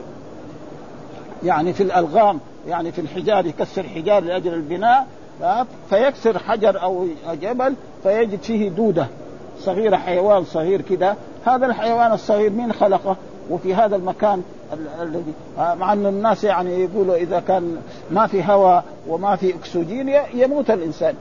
يعني 1.44 1.72
في 1.72 1.82
الألغام 1.82 2.40
يعني 2.68 2.92
في 2.92 3.00
الحجار 3.00 3.46
يكسر 3.46 3.82
حجار 3.82 4.22
لأجل 4.22 4.54
البناء 4.54 5.06
فيكسر 5.90 6.38
حجر 6.38 6.82
أو 6.82 7.06
جبل 7.42 7.74
فيجد 8.02 8.42
فيه 8.42 8.68
دودة 8.68 9.06
صغيرة 9.60 9.96
حيوان 9.96 10.44
صغير 10.44 10.80
كده. 10.80 11.14
هذا 11.44 11.66
الحيوان 11.66 12.12
الصغير 12.12 12.50
مين 12.50 12.72
خلقه؟ 12.72 13.16
وفي 13.50 13.74
هذا 13.74 13.96
المكان 13.96 14.42
الذي 15.02 15.32
مع 15.58 15.92
أن 15.92 16.06
الناس 16.06 16.44
يعني 16.44 16.84
يقولوا 16.84 17.16
إذا 17.16 17.40
كان 17.40 17.76
ما 18.10 18.26
في 18.26 18.44
هواء 18.44 18.84
وما 19.08 19.36
في 19.36 19.54
أكسجين 19.54 20.14
يموت 20.34 20.70
الإنسان. 20.70 21.14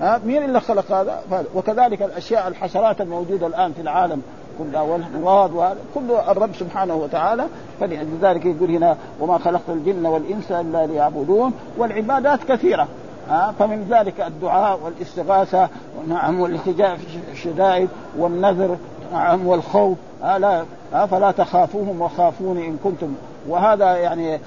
ها 0.00 0.20
مين 0.24 0.44
اللي 0.44 0.60
خلق 0.60 0.92
هذا؟ 0.92 1.22
وكذلك 1.54 2.02
الأشياء 2.02 2.48
الحشرات 2.48 3.00
الموجودة 3.00 3.46
الآن 3.46 3.72
في 3.72 3.80
العالم 3.80 4.22
كلها 4.58 4.82
والامراض 4.82 5.50
كله 5.94 6.30
الرب 6.30 6.54
سبحانه 6.54 6.94
وتعالى 6.94 7.46
فلذلك 7.80 8.44
يقول 8.46 8.70
هنا 8.70 8.96
وما 9.20 9.38
خلقت 9.38 9.68
الجن 9.68 10.06
والإنس 10.06 10.52
إلا 10.52 10.86
ليعبدون 10.86 11.52
والعبادات 11.78 12.44
كثيرة 12.44 12.88
ها 13.28 13.54
فمن 13.58 13.86
ذلك 13.90 14.20
الدعاء 14.20 14.80
والاستغاثة 14.84 15.68
نعم 16.08 16.40
والالتجاء 16.40 16.96
في 16.96 17.32
الشدائد 17.32 17.88
والنذر 18.18 18.76
نعم 19.12 19.46
والخوف 19.46 19.98
لا 20.22 20.64
فلا 21.10 21.30
تخافوهم 21.30 22.00
وخافوني 22.00 22.68
إن 22.68 22.78
كنتم 22.84 23.14
وهذا 23.48 23.96
يعني 23.96 24.40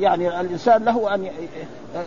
يعني 0.00 0.40
الإنسان 0.40 0.84
له 0.84 1.14
أن 1.14 1.26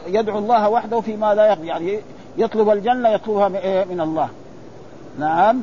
يدعو 0.07 0.37
الله 0.37 0.69
وحده 0.69 1.01
فيما 1.01 1.35
لا 1.35 1.47
يقضي 1.47 1.67
يعني 1.67 1.99
يطلب 2.37 2.69
الجنة 2.69 3.09
يطلبها 3.09 3.49
من 3.85 4.01
الله. 4.01 4.29
نعم. 5.19 5.61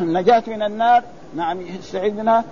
النجاة 0.00 0.42
من 0.46 0.62
النار. 0.62 1.02
نعم. 1.36 1.60
يستعيذ 1.60 2.14
منها. 2.14 2.44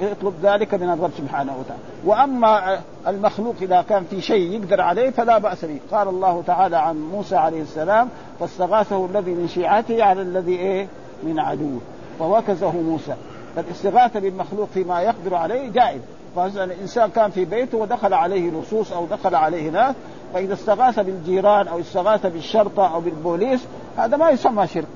يطلب 0.00 0.34
ذلك 0.42 0.74
من 0.74 0.90
الرب 0.90 1.10
سبحانه 1.18 1.52
وتعالى. 1.58 1.82
وأما 2.04 2.78
المخلوق 3.06 3.54
إذا 3.62 3.82
كان 3.88 4.04
في 4.04 4.20
شيء 4.20 4.52
يقدر 4.52 4.80
عليه 4.80 5.10
فلا 5.10 5.38
بأس 5.38 5.64
به. 5.64 5.78
قال 5.90 6.08
الله 6.08 6.42
تعالى 6.46 6.76
عن 6.76 6.96
موسى 6.96 7.36
عليه 7.36 7.62
السلام 7.62 8.08
فاستغاثه 8.40 9.06
الذي 9.06 9.30
من 9.30 9.48
شيعته 9.48 10.04
على 10.04 10.22
الذي 10.22 10.56
إيه؟ 10.56 10.88
من 11.22 11.38
عدوه 11.38 11.80
فوكزه 12.18 12.72
موسى. 12.72 13.14
فالاستغاثة 13.56 14.20
بالمخلوق 14.20 14.68
فيما 14.74 15.00
يقدر 15.00 15.34
عليه 15.34 15.68
جائز. 15.68 16.00
فمثلا 16.36 16.64
الإنسان 16.64 17.10
كان 17.10 17.30
في 17.30 17.44
بيته 17.44 17.78
ودخل 17.78 18.14
عليه 18.14 18.50
لصوص 18.50 18.92
أو 18.92 19.06
دخل 19.06 19.34
عليه 19.34 19.70
ناس. 19.70 19.94
فإذا 20.34 20.54
استغاث 20.54 21.00
بالجيران 21.00 21.68
أو 21.68 21.80
استغاث 21.80 22.26
بالشرطة 22.26 22.94
أو 22.94 23.00
بالبوليس 23.00 23.60
هذا 23.96 24.16
ما 24.16 24.30
يسمى 24.30 24.66
شرك. 24.66 24.86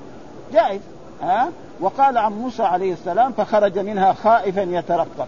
جائز 0.52 0.80
ها؟ 1.22 1.48
وقال 1.80 2.18
عن 2.18 2.32
موسى 2.32 2.62
عليه 2.62 2.92
السلام 2.92 3.32
فخرج 3.32 3.78
منها 3.78 4.12
خائفا 4.12 4.60
يترقب. 4.60 5.26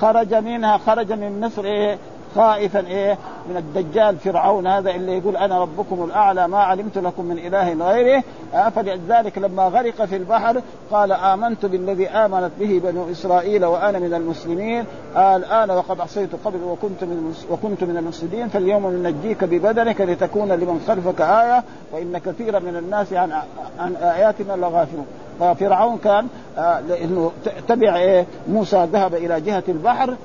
خرج 0.00 0.34
منها 0.34 0.78
خرج 0.78 1.12
من 1.12 1.40
مصر 1.40 1.96
خائفا 2.34 2.86
إيه 2.86 3.18
من 3.48 3.56
الدجال 3.56 4.16
فرعون 4.16 4.66
هذا 4.66 4.90
اللي 4.90 5.18
يقول 5.18 5.36
أنا 5.36 5.60
ربكم 5.60 6.04
الأعلى 6.04 6.48
ما 6.48 6.58
علمت 6.58 6.98
لكم 6.98 7.24
من 7.24 7.38
إله 7.38 7.90
غيره. 7.90 8.22
آه 8.54 8.68
فلذلك 8.68 9.38
لما 9.38 9.62
غرق 9.62 10.04
في 10.04 10.16
البحر 10.16 10.60
قال 10.90 11.12
آمنت 11.12 11.66
بالذي 11.66 12.08
آمنت 12.08 12.50
به 12.60 12.80
بنو 12.84 13.10
إسرائيل 13.10 13.64
وأنا 13.64 13.98
من 13.98 14.14
المسلمين. 14.14 14.84
آه 15.16 15.36
الآن 15.36 15.70
وقد 15.70 16.00
عصيت 16.00 16.30
قبل 16.44 16.62
وكنت 16.64 17.04
من 17.04 17.34
وكنت 17.50 17.84
من 17.84 17.96
المفسدين 17.96 18.48
فاليوم 18.48 18.86
ننجيك 18.86 19.44
ببدنك 19.44 20.00
لتكون 20.00 20.52
لمن 20.52 20.84
خلفك 20.88 21.20
آية 21.20 21.64
وإن 21.92 22.18
كثيرا 22.18 22.58
من 22.58 22.76
الناس 22.76 23.12
عن 23.12 23.32
عن 23.78 23.96
آياتنا 23.96 24.52
لغافلون. 24.52 25.06
ففرعون 25.40 25.98
كان 25.98 26.26
آه 26.58 26.80
لأنه 26.80 27.32
تبع 27.68 27.96
إيه 27.96 28.26
موسى 28.48 28.88
ذهب 28.92 29.14
إلى 29.14 29.40
جهة 29.40 29.64
البحر 29.68 30.16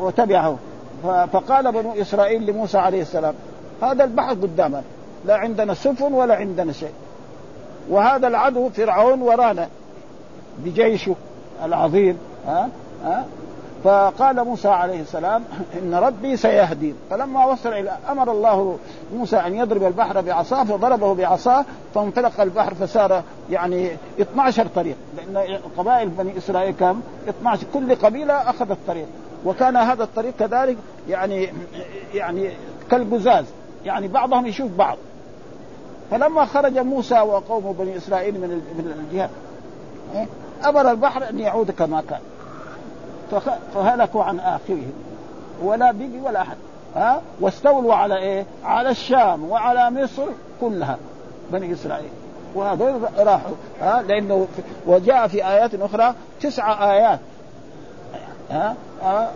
وتبعه. 0.00 0.56
فقال 1.06 1.72
بنو 1.72 1.92
إسرائيل 1.92 2.46
لموسى 2.46 2.78
عليه 2.78 3.02
السلام 3.02 3.34
هذا 3.82 4.04
البحر 4.04 4.30
قدامنا 4.30 4.82
لا 5.24 5.36
عندنا 5.36 5.74
سفن 5.74 6.12
ولا 6.12 6.34
عندنا 6.34 6.72
شيء. 6.72 6.92
وهذا 7.90 8.28
العدو 8.28 8.68
فرعون 8.68 9.22
ورانا 9.22 9.68
بجيشه 10.58 11.14
العظيم 11.64 12.18
ها؟ 12.46 12.68
ها؟ 13.04 13.24
فقال 13.84 14.44
موسى 14.44 14.68
عليه 14.68 15.00
السلام 15.00 15.44
إن 15.82 15.94
ربي 15.94 16.36
سيهدين 16.36 16.94
فلما 17.10 17.44
وصل 17.44 17.68
إلى 17.72 17.96
أمر 18.08 18.32
الله 18.32 18.78
موسى 19.14 19.36
أن 19.36 19.54
يضرب 19.54 19.84
البحر 19.84 20.20
بعصاه 20.20 20.64
فضربه 20.64 21.14
بعصاه 21.14 21.64
فانطلق 21.94 22.40
البحر 22.40 22.74
فصار 22.74 23.22
يعني 23.50 23.90
12 24.20 24.66
طريق. 24.74 24.96
لأن 25.16 25.58
قبائل 25.78 26.08
بني 26.08 26.38
إسرائيل 26.38 26.74
كم؟ 26.80 27.00
12 27.28 27.66
كل 27.74 27.94
قبيلة 27.94 28.34
أخذت 28.34 28.78
طريق. 28.86 29.06
وكان 29.44 29.76
هذا 29.76 30.02
الطريق 30.02 30.34
كذلك 30.38 30.76
يعني 31.08 31.52
يعني 32.14 32.50
كالقزاز 32.90 33.44
يعني 33.84 34.08
بعضهم 34.08 34.46
يشوف 34.46 34.72
بعض. 34.72 34.96
فلما 36.10 36.44
خرج 36.44 36.78
موسى 36.78 37.20
وقوم 37.20 37.72
بني 37.72 37.96
إسرائيل 37.96 38.34
من 38.40 39.04
الجهه 39.10 39.30
إيه؟ 40.14 40.26
أمر 40.64 40.90
البحر 40.90 41.28
أن 41.28 41.38
يعود 41.38 41.70
كما 41.70 42.02
كان. 42.08 42.20
فهلكوا 43.74 44.24
عن 44.24 44.40
اخرهم 44.40 44.92
ولا 45.62 45.92
بقي 45.92 46.20
ولا 46.24 46.42
أحد. 46.42 46.56
ها؟ 46.96 47.22
واستولوا 47.40 47.94
على 47.94 48.16
إيه؟ 48.16 48.46
على 48.64 48.90
الشام 48.90 49.50
وعلى 49.50 49.90
مصر 49.90 50.26
كلها 50.60 50.98
بني 51.52 51.72
إسرائيل. 51.72 52.10
وهذول 52.54 53.02
راحوا 53.18 53.54
ها؟ 53.80 54.02
لأنه 54.02 54.46
وجاء 54.86 55.28
في 55.28 55.46
آيات 55.48 55.74
أخرى 55.74 56.14
تسع 56.40 56.92
آيات. 56.92 57.20
ها؟ 58.50 58.76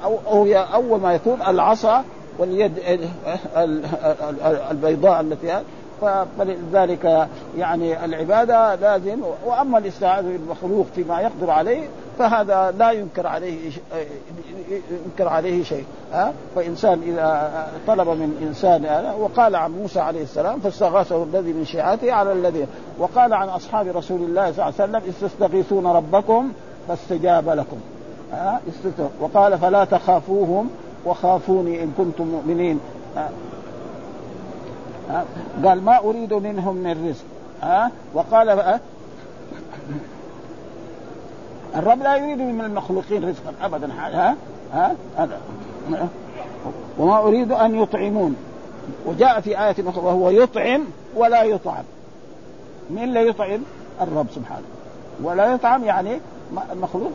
أو, 0.05 0.19
أو 0.27 0.47
أول 0.55 1.01
ما 1.01 1.15
يكون 1.15 1.43
العصا 1.43 2.05
واليد 2.39 2.73
البيضاء 4.71 5.21
التي 5.21 5.63
فلذلك 6.39 7.29
يعني 7.59 8.05
العبادة 8.05 8.75
لازم 8.75 9.21
وأما 9.45 9.79
الاستعاذة 9.79 10.27
بالمخلوق 10.27 10.87
فيما 10.95 11.21
يقدر 11.21 11.51
عليه 11.51 11.89
فهذا 12.19 12.75
لا 12.79 12.91
ينكر 12.91 13.27
عليه 13.27 13.71
ينكر 15.07 15.29
عليه 15.29 15.65
شيء 15.65 15.85
ها؟ 16.13 16.33
فإنسان 16.57 17.03
إذا 17.03 17.51
طلب 17.87 18.09
من 18.09 18.47
إنسان 18.49 19.15
وقال 19.19 19.57
عن 19.57 19.73
موسى 19.73 20.01
عليه 20.01 20.23
السلام 20.23 20.61
فاستغاثه 20.61 21.23
الذي 21.23 21.53
من 21.53 21.65
شيعته 21.65 22.13
على 22.13 22.33
الذي 22.33 22.67
وقال 22.99 23.33
عن 23.33 23.49
أصحاب 23.49 23.97
رسول 23.97 24.21
الله 24.21 24.53
صلى 24.53 24.69
الله 24.69 24.75
عليه 24.81 24.91
وسلم 24.91 25.03
استستغيثون 25.09 25.87
ربكم 25.87 26.53
فاستجاب 26.89 27.49
لكم. 27.49 27.81
ها 28.33 28.61
وقال 29.21 29.59
فلا 29.59 29.85
تخافوهم 29.85 30.71
وخافوني 31.07 31.83
إن 31.83 31.93
كنتم 31.99 32.25
مؤمنين. 32.25 32.81
ها 33.17 33.31
قال 35.65 35.85
ما 35.85 35.99
أريد 35.99 36.35
منهم 36.35 36.77
من 36.77 37.09
رزق. 37.09 37.25
ها 37.63 37.91
وقال 38.15 38.49
ها 38.49 38.81
الرب 41.77 42.03
لا 42.03 42.17
يريد 42.17 42.39
من 42.39 42.65
المخلوقين 42.65 43.29
رزقا 43.29 43.53
ابدا. 43.63 43.93
ها 43.93 44.37
ها 44.73 44.95
هذا. 45.19 45.39
وما 46.99 47.19
أريد 47.19 47.53
أن 47.53 47.83
يطعمون. 47.83 48.37
وجاء 49.07 49.41
في 49.41 49.51
آية 49.51 49.77
أخرى 49.87 50.05
وهو 50.05 50.31
يطعم 50.31 50.85
ولا 51.17 51.43
يطعم. 51.43 51.85
من 52.91 53.09
لا 53.09 53.21
يطعم؟ 53.21 53.61
الرب 54.01 54.27
سبحانه. 54.35 54.65
ولا 55.23 55.55
يطعم 55.55 55.85
يعني 55.85 56.21
المخلوق 56.73 57.13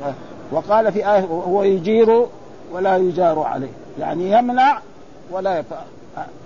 وقال 0.52 0.92
في 0.92 1.00
آية 1.00 1.20
هو 1.20 1.64
يجير 1.64 2.26
ولا 2.74 2.98
يجار 2.98 3.40
عليه. 3.40 3.72
يعني 4.00 4.32
يمنع 4.32 4.80
ولا 5.32 5.60
يفعل 5.60 5.86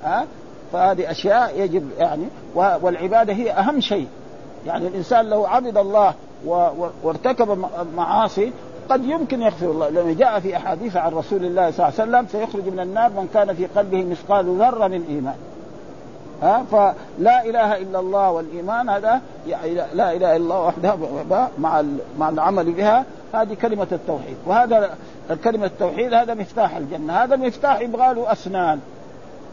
ها؟ 0.04 0.26
فهذه 0.74 1.12
أشياء 1.12 1.60
يجب 1.60 1.90
يعني 1.98 2.26
والعبادة 2.56 3.34
هي 3.34 3.52
أهم 3.52 3.80
شيء. 3.80 4.08
يعني 4.66 4.88
الإنسان 4.88 5.30
لو 5.30 5.46
عبد 5.46 5.78
الله 5.78 6.14
وارتكب 7.04 7.66
معاصي 7.96 8.52
قد 8.90 9.06
يمكن 9.06 9.42
يغفر 9.42 9.72
الله. 9.72 9.90
لأنه 9.90 10.14
جاء 10.14 10.40
في 10.40 10.58
أحاديث 10.58 10.98
عن 10.98 11.12
رسول 11.12 11.46
الله 11.46 11.72
صلى 11.72 11.88
الله 11.88 12.00
عليه 12.00 12.10
وسلم 12.10 12.28
سيخرج 12.32 12.74
من 12.74 12.80
النار 12.80 13.10
من 13.10 13.28
كان 13.34 13.54
في 13.54 13.66
قلبه 13.66 14.04
مثقال 14.04 14.58
ذرة 14.60 14.88
من 14.88 15.06
إيمان. 15.10 15.36
ها 16.42 16.66
فلا 16.72 17.46
إله 17.46 17.78
إلا 17.78 18.00
الله 18.00 18.32
والإيمان 18.32 18.90
هذا 18.90 19.22
يعني 19.48 19.74
لا 19.74 20.14
إله 20.14 20.16
إلا 20.16 20.36
الله 20.36 20.60
وحده 20.60 20.96
مع 21.60 21.84
مع 22.20 22.30
العمل 22.30 22.72
بها 22.72 23.06
هذه 23.34 23.54
كلمة 23.54 23.88
التوحيد. 23.92 24.38
وهذا 24.46 24.98
كلمة 25.44 25.66
التوحيد 25.66 26.14
هذا 26.14 26.34
مفتاح 26.34 26.76
الجنة 26.76 27.14
هذا 27.14 27.36
المفتاح 27.36 27.80
يبغى 27.80 28.14
له 28.14 28.32
أسنان. 28.32 28.80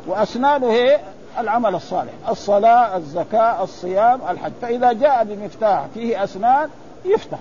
واسنانه 0.06 0.70
هي 0.70 1.00
العمل 1.38 1.74
الصالح 1.74 2.12
الصلاة 2.28 2.96
الزكاة 2.96 3.62
الصيام 3.62 4.20
الحج. 4.30 4.52
فإذا 4.62 4.92
جاء 4.92 5.24
بمفتاح 5.24 5.86
فيه 5.94 6.24
أسنان 6.24 6.68
يفتح. 7.04 7.38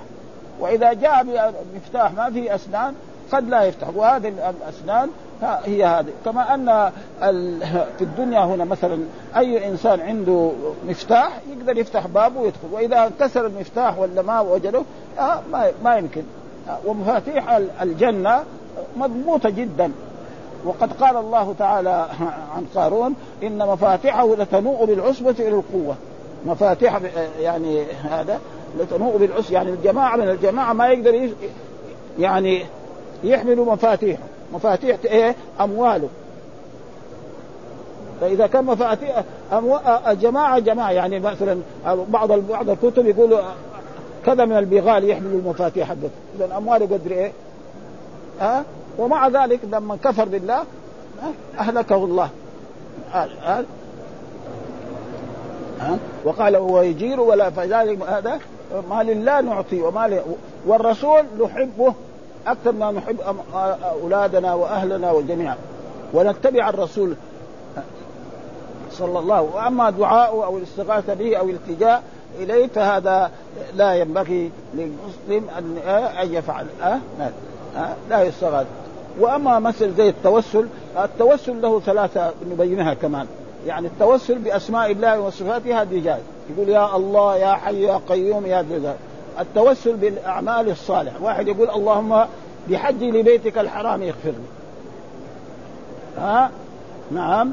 وإذا 0.59 0.93
جاء 0.93 1.23
بمفتاح 1.73 2.11
ما 2.11 2.29
فيه 2.29 2.55
أسنان 2.55 2.95
قد 3.31 3.49
لا 3.49 3.63
يفتح. 3.63 3.87
وهذه 3.95 4.27
الأسنان 4.27 5.09
هي 5.41 5.85
هذه. 5.85 6.11
كما 6.25 6.53
أن 6.53 6.91
في 7.97 8.01
الدنيا 8.01 8.45
هنا 8.45 8.65
مثلا 8.65 8.99
أي 9.37 9.67
إنسان 9.67 10.01
عنده 10.01 10.51
مفتاح 10.89 11.39
يقدر 11.49 11.77
يفتح 11.77 12.07
بابه 12.07 12.41
ويدخل. 12.41 12.67
وإذا 12.71 13.11
كسر 13.19 13.45
المفتاح 13.45 13.99
ولا 13.99 14.21
ما 14.21 14.41
وجده 14.41 14.81
آه، 15.19 15.41
ما 15.83 15.95
يمكن. 15.97 16.23
ومفاتيح 16.85 17.59
الجنة 17.81 18.43
مضبوطة 18.97 19.49
جدا. 19.49 19.91
وقد 20.65 20.93
قال 20.93 21.17
الله 21.17 21.55
تعالى 21.59 22.07
عن 22.55 22.65
قارون 22.75 23.15
إن 23.43 23.57
مفاتحه 23.57 24.35
لتنوء 24.35 24.85
بالعصبة 24.85 25.35
إلى 25.39 25.47
القوة. 25.47 25.95
مفاتيح 26.45 26.99
يعني 27.39 27.83
هذا 27.91 28.39
لتنوء 28.79 29.17
بالعصبة. 29.17 29.53
يعني 29.53 29.69
الجماعة 29.69 30.17
من 30.17 30.29
الجماعة 30.29 30.73
ما 30.73 30.87
يقدر 30.87 31.29
يعني 32.19 32.65
يحملوا 33.25 33.73
مفاتيحه 33.73 34.23
مفاتيح 34.53 34.97
إيه 35.05 35.35
أمواله 35.61 36.09
فإذا 38.21 38.47
كان 38.47 38.65
مفاتيح 38.65 39.23
أمو... 39.53 39.79
الجماعه 40.07 40.59
جماعة 40.59 40.91
يعني 40.91 41.19
مثلا 41.19 41.59
بعض 42.09 42.31
بعض 42.31 42.69
الكتب 42.69 43.05
يقولوا 43.05 43.39
كذا 44.25 44.45
من 44.45 44.57
البغال 44.57 45.09
يحملوا 45.09 45.39
المفاتيح 45.39 45.87
حقته 45.87 46.09
اذا 46.35 46.57
أمواله 46.57 46.85
قدر 46.85 47.11
إيه؟ 47.11 47.31
ها 48.39 48.59
أه؟ 48.59 48.63
ومع 48.97 49.27
ذلك 49.27 49.59
لما 49.71 49.95
كفر 50.03 50.25
بالله 50.25 50.63
أهلكه 51.59 51.95
الله 51.95 52.29
أه؟ 53.13 53.17
أه؟ 53.17 53.63
أه؟ 55.81 55.97
وقال 56.25 56.55
هو 56.55 56.81
يجير 56.81 57.19
ولا 57.19 57.49
فذلك 57.49 58.01
هذا 58.01 58.39
ما 58.89 59.03
لله 59.03 59.41
نعطي 59.41 59.81
وما 59.81 60.21
والرسول 60.67 61.23
نحبه 61.43 61.93
أكثر 62.47 62.71
ما 62.71 62.91
نحب 62.91 63.17
أولادنا 63.83 64.53
وأهلنا 64.53 65.11
والجميع. 65.11 65.55
ونتبع 66.13 66.69
الرسول 66.69 67.15
صلى 68.91 69.19
الله 69.19 69.41
وأما 69.41 69.89
دعاءه 69.89 70.45
أو 70.45 70.57
الاستغاثة 70.57 71.13
به 71.13 71.37
أو 71.37 71.49
الالتجاء 71.49 72.03
اليه 72.39 72.67
فهذا 72.67 73.31
لا 73.75 73.93
ينبغي 73.93 74.51
للمسلم 74.73 75.49
ان 75.57 75.77
أن 76.21 76.33
يفعل. 76.33 76.65
أه؟ 76.83 76.99
لا 78.09 78.23
يستغاث. 78.23 78.67
وأما 79.19 79.59
مثل 79.59 79.93
زي 79.93 80.09
التوسل 80.09 80.67
التوسل 81.03 81.61
له 81.61 81.79
ثلاثة 81.79 82.31
نبينها 82.51 82.93
كمان. 82.93 83.27
يعني 83.67 83.87
التوسل 83.87 84.37
بأسماء 84.37 84.91
الله 84.91 85.19
وصفاته 85.19 85.81
هذه 85.81 86.03
جائز 86.03 86.23
يقول 86.49 86.69
يا 86.69 86.95
الله 86.95 87.35
يا 87.35 87.53
حي 87.53 87.83
يا 87.83 88.01
قيوم 88.09 88.45
يا 88.45 88.61
ذا 88.61 88.95
التوسل 89.39 89.95
بالأعمال 89.95 90.69
الصالحة. 90.69 91.23
واحد 91.23 91.47
يقول 91.47 91.69
اللهم 91.69 92.25
بحجي 92.69 93.11
لبيتك 93.11 93.57
الحرام 93.57 94.03
يغفر 94.03 94.29
لي 94.29 94.47
ها؟ 96.17 96.51
نعم. 97.11 97.51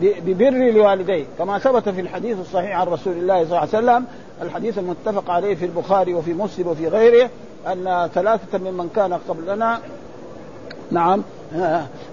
ببر 0.00 0.50
لوالديه 0.50 1.24
كما 1.38 1.58
ثبت 1.58 1.88
في 1.88 2.00
الحديث 2.00 2.40
الصحيح 2.40 2.80
عن 2.80 2.86
رسول 2.86 3.12
الله 3.12 3.34
صلى 3.34 3.46
الله 3.46 3.58
عليه 3.58 3.68
وسلم 3.68 4.04
الحديث 4.42 4.78
المتفق 4.78 5.30
عليه 5.30 5.54
في 5.54 5.64
البخاري 5.64 6.14
وفي 6.14 6.32
مسلم 6.32 6.68
وفي 6.68 6.88
غيره 6.88 7.30
أن 7.66 8.08
ثلاثة 8.14 8.58
ممن 8.58 8.88
كان 8.96 9.12
قبلنا 9.28 9.80
نعم 10.90 11.22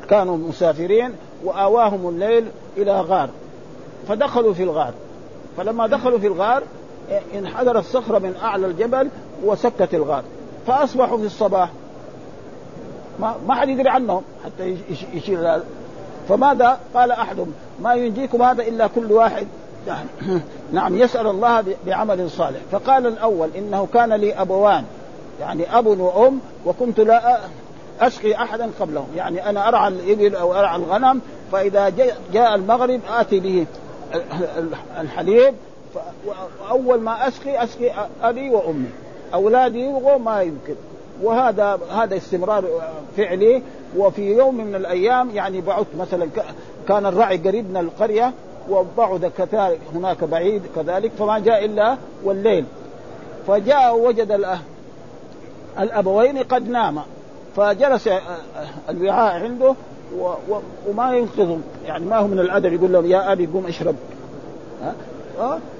كانوا 0.09 0.37
مسافرين 0.37 1.11
وآواهم 1.43 2.09
الليل 2.09 2.45
إلى 2.77 3.01
غار. 3.01 3.29
فدخلوا 4.07 4.53
في 4.53 4.63
الغار. 4.63 4.93
فلما 5.57 5.87
دخلوا 5.87 6.19
في 6.19 6.27
الغار 6.27 6.63
انحدر 7.35 7.79
الصخرة 7.79 8.19
من 8.19 8.35
أعلى 8.41 8.67
الجبل 8.67 9.09
وسكت 9.43 9.93
الغار 9.93 10.23
فأصبحوا 10.67 11.17
في 11.17 11.25
الصباح. 11.25 11.69
ما 13.19 13.35
ما 13.47 13.55
حد 13.55 13.69
يدري 13.69 13.89
عنهم 13.89 14.21
حتى 14.45 14.77
يشيل 15.13 15.37
هذا. 15.37 15.63
فماذا 16.29 16.79
قال 16.93 17.11
أحدهم؟ 17.11 17.51
ما 17.81 17.93
ينجيكم 17.93 18.41
هذا 18.41 18.63
إلا 18.63 18.87
كل 18.87 19.11
واحد. 19.11 19.47
نعم 20.73 20.97
يسأل 20.97 21.27
الله 21.27 21.63
بعمل 21.85 22.29
صالح. 22.29 22.59
فقال 22.71 23.07
الأول 23.07 23.49
إنه 23.57 23.87
كان 23.93 24.13
لي 24.13 24.33
أبوان 24.33 24.83
يعني 25.39 25.77
أب 25.77 25.87
وأم 25.87 26.39
وكنت 26.65 26.99
لا 26.99 27.39
أسقي 28.01 28.35
أحدا 28.35 28.69
قبلهم. 28.79 29.07
يعني 29.15 29.49
أنا 29.49 29.67
أرعى 29.67 29.87
الإبل 29.87 30.35
أو 30.35 30.53
أرعى 30.53 30.75
الغنم 30.75 31.21
فإذا 31.51 31.93
جاء 32.33 32.55
المغرب 32.55 32.99
آتي 33.09 33.39
به 33.39 33.65
الحليب 34.99 35.55
وأول 36.61 37.01
ما 37.01 37.27
أسقي 37.27 37.63
أسقي 37.63 37.91
أبي 38.21 38.49
وأمي. 38.49 38.89
أولادي 39.33 39.91
ما 40.25 40.41
يمكن. 40.41 40.75
وهذا 41.23 41.79
هذا 41.91 42.17
استمرار 42.17 42.63
فعلي. 43.17 43.61
وفي 43.97 44.37
يوم 44.37 44.55
من 44.55 44.75
الأيام 44.75 45.29
يعني 45.29 45.61
بعثت 45.61 45.95
مثلا 45.99 46.27
كان 46.87 47.05
الرعي 47.05 47.37
قريب 47.37 47.69
من 47.69 47.77
القرية 47.77 48.33
وبعد 48.69 49.31
كذلك 49.37 49.79
هناك 49.95 50.23
بعيد 50.23 50.61
كذلك 50.75 51.11
فما 51.19 51.39
جاء 51.39 51.65
إلا 51.65 51.97
والليل. 52.23 52.65
فجاء 53.47 53.97
وجد 53.97 54.57
الأبوين 55.79 56.37
قد 56.37 56.69
ناما. 56.69 57.03
فجلس 57.55 58.09
الوعاء 58.89 59.43
عنده 59.43 59.75
وما 60.87 61.13
ينقذهم. 61.13 61.63
يعني 61.85 62.05
ما 62.05 62.17
هو 62.17 62.27
من 62.27 62.39
الأدب 62.39 62.73
يقول 62.73 62.93
لهم 62.93 63.05
يا 63.05 63.31
أبي 63.31 63.45
قوم 63.45 63.65
اشرب. 63.67 63.95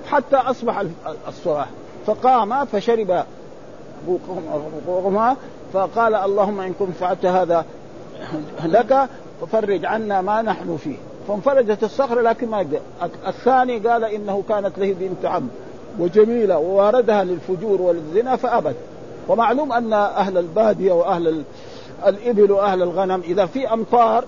حتى 0.07 0.35
أصبح 0.35 0.83
الصباح 1.27 1.67
فقام 2.05 2.65
فشرب 2.65 3.23
بوقهما 4.87 5.35
فقال 5.73 6.15
اللهم 6.15 6.59
إن 6.59 6.73
كنت 6.79 6.95
فعلت 6.99 7.25
هذا 7.25 7.65
لك 8.65 9.07
ففرج 9.41 9.85
عنا 9.85 10.21
ما 10.21 10.41
نحن 10.41 10.77
فيه. 10.77 10.95
فانفرجت 11.27 11.83
الصخرة 11.83 12.21
لكن 12.21 12.47
ما 12.49 12.61
يقدر 12.61 12.79
الثاني 13.27 13.79
قال 13.79 14.03
إنه 14.03 14.43
كانت 14.49 14.79
له 14.79 14.95
بنت 14.99 15.25
عم 15.25 15.47
وجميلة 15.99 16.57
وواردها 16.57 17.23
للفجور 17.23 17.81
والزنا 17.81 18.35
فأبت. 18.35 18.75
ومعلوم 19.27 19.73
أن 19.73 19.93
أهل 19.93 20.37
البادية 20.37 20.91
وأهل 20.91 21.43
الإبل 22.07 22.51
وأهل 22.51 22.81
الغنم 22.81 23.21
إذا 23.21 23.45
في 23.45 23.73
أمطار 23.73 24.23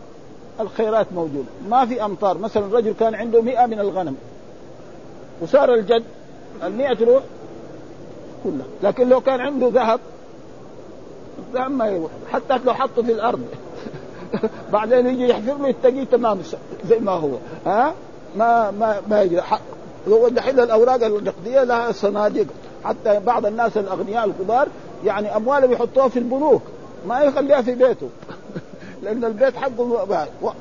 الخيرات 0.60 1.08
موجوده 1.16 1.50
ما 1.70 1.86
في 1.86 2.06
أمطار. 2.06 2.38
مثلا 2.38 2.78
رجل 2.78 2.94
كان 3.00 3.16
عنده 3.16 3.42
مئة 3.42 3.66
من 3.66 3.80
الغنم. 3.80 4.16
وصار 5.42 5.74
الجد 5.74 6.04
المئة 6.64 6.94
تروح 6.94 7.24
كلها 8.44 8.66
لكن 8.84 9.10
لو 9.10 9.22
كان 9.22 9.40
عنده 9.40 9.70
ذهب 9.74 10.00
الذهب 11.50 11.72
ما 11.72 11.88
يروح. 11.88 12.12
حتى 12.32 12.60
لو 12.66 12.74
حطه 12.74 13.04
في 13.04 13.12
الأرض. 13.12 13.42
بعدين 14.74 15.08
يجي 15.08 15.28
يحفر 15.28 15.58
له 15.58 15.68
يتقيه 15.68 16.04
تمام. 16.04 16.40
زي 16.86 17.00
ما 17.00 17.12
هو. 17.12 17.30
ها؟ 17.66 17.94
ما 18.36 18.72
ما 18.72 19.02
ما 19.08 19.22
يجي. 19.22 19.42
دحين 20.30 20.60
الأوراق 20.60 21.04
النقدية 21.04 21.64
لها 21.64 21.92
صناديق. 21.92 22.48
حتى 22.84 23.20
بعض 23.20 23.46
الناس 23.46 23.78
الأغنياء 23.78 24.26
الكبار 24.26 24.68
يعني 25.06 25.36
أموالهم 25.36 25.72
يحطوها 25.72 26.08
في 26.08 26.20
البنوك. 26.20 26.62
ما 27.08 27.22
يخليها 27.22 27.62
في 27.62 27.76
بيته. 27.76 28.10
لأن 29.04 29.26
البيت 29.26 29.56
حقه 29.56 30.06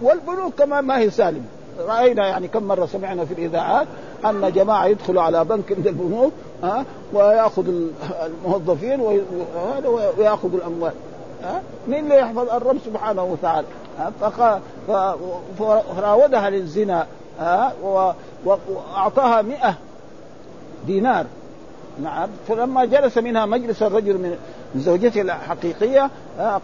والبنوك 0.03 0.55
كمان 0.59 0.85
ما 0.85 0.99
هي 0.99 1.11
سالمة. 1.11 1.45
رأينا 1.87 2.29
يعني 2.29 2.49
كم 2.49 2.63
مرة 2.63 2.87
سمعنا 2.87 3.25
في 3.25 3.35
الإذاعات 3.35 3.87
أن 4.25 4.53
جماعة 4.53 4.87
يدخلوا 4.87 5.23
على 5.23 5.45
بنك 5.45 5.73
عند 5.73 5.87
البنوك 5.87 6.33
ها 6.63 6.85
ويأخذ 7.13 7.65
الموظفين 8.25 9.01
ويأخذ 10.19 10.55
الأموال 10.55 10.93
ها. 11.45 11.63
مين 11.89 12.05
اللي 12.05 12.19
يحفظ 12.19 12.51
الرب 12.51 12.77
سبحانه 12.87 13.25
وتعالى؟ 13.25 13.67
فراودها 15.97 16.51
للزنا 16.51 17.07
ها 17.41 17.73
وأعطاها 18.45 19.43
مئة 19.43 19.75
دينار. 20.87 21.27
نعم. 22.03 22.29
فلما 22.49 22.85
جلس 22.85 23.19
منها 23.19 23.47
مجلس 23.47 23.83
الرجل 23.83 24.15
من 24.15 24.37
زوجته 24.77 25.21
الحقيقية 25.21 26.11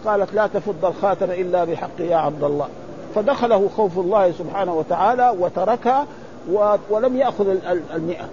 قالت 0.05 0.33
لا 0.33 0.47
تفض 0.47 0.85
الخاتم 0.85 1.31
إلا 1.31 1.63
بحق 1.63 1.99
يا 1.99 2.17
عبد 2.17 2.43
الله. 2.43 2.67
فدخله 3.15 3.69
خوف 3.77 3.99
الله 3.99 4.31
سبحانه 4.31 4.73
وتعالى 4.73 5.35
وتركها 5.39 6.05
ولم 6.89 7.17
يأخذ 7.17 7.47
المئة. 7.95 8.29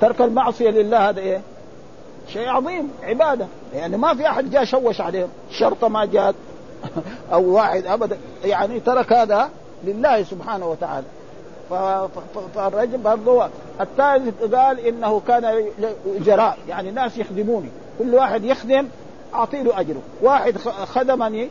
ترك 0.00 0.20
المعصية 0.20 0.70
لله 0.70 1.08
هذا 1.08 1.20
إيه؟ 1.20 1.40
شيء 2.28 2.48
عظيم 2.48 2.90
عبادة. 3.02 3.46
يعني 3.74 3.96
ما 3.96 4.14
في 4.14 4.28
أحد 4.28 4.50
جاء 4.50 4.64
شوش 4.64 5.00
عليهم. 5.00 5.28
شرطه 5.50 5.88
ما 5.88 6.04
جات 6.04 6.34
أو 7.32 7.54
واحد 7.54 7.86
أبدا. 7.86 8.18
يعني 8.44 8.80
ترك 8.80 9.12
هذا 9.12 9.50
لله 9.84 10.22
سبحانه 10.22 10.66
وتعالى. 10.70 11.06
فالرجل 12.54 12.98
برضه 12.98 13.48
الثالث 13.80 14.54
قال 14.54 14.86
إنه 14.86 15.22
كان 15.28 15.64
اجراء 16.20 16.58
يعني 16.68 16.90
ناس 16.90 17.18
يخدموني. 17.18 17.68
كل 17.98 18.14
واحد 18.14 18.44
يخدم 18.44 18.88
أعطي 19.34 19.62
له 19.62 19.80
أجره. 19.80 20.02
واحد 20.22 20.58
خدمني 20.94 21.48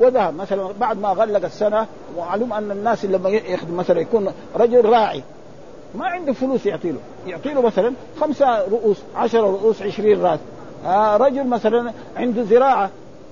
وذهب. 0.00 0.34
مثلا 0.34 0.68
بعد 0.80 1.00
ما 1.00 1.08
غلق 1.08 1.44
السنة 1.44 1.86
ومعلوم 2.16 2.52
أن 2.52 2.70
الناس 2.70 3.04
لما 3.04 3.30
يخدم 3.30 3.76
مثلا 3.76 4.00
يكون 4.00 4.32
رجل 4.56 4.84
راعي 4.84 5.22
ما 5.94 6.06
عنده 6.06 6.32
فلوس 6.32 6.66
يعطي 6.66 6.90
له. 6.92 6.98
يعطي 7.26 7.54
له 7.54 7.62
مثلا 7.62 7.92
خمسة 8.20 8.58
رؤوس 8.68 8.96
عشرة 9.16 9.40
رؤوس 9.40 9.82
عشرين 9.82 10.22
رأس. 10.22 10.40
آه 10.86 11.16
رجل 11.16 11.46
مثلا 11.46 11.92
عنده 12.16 12.42
زراعة 12.42 12.90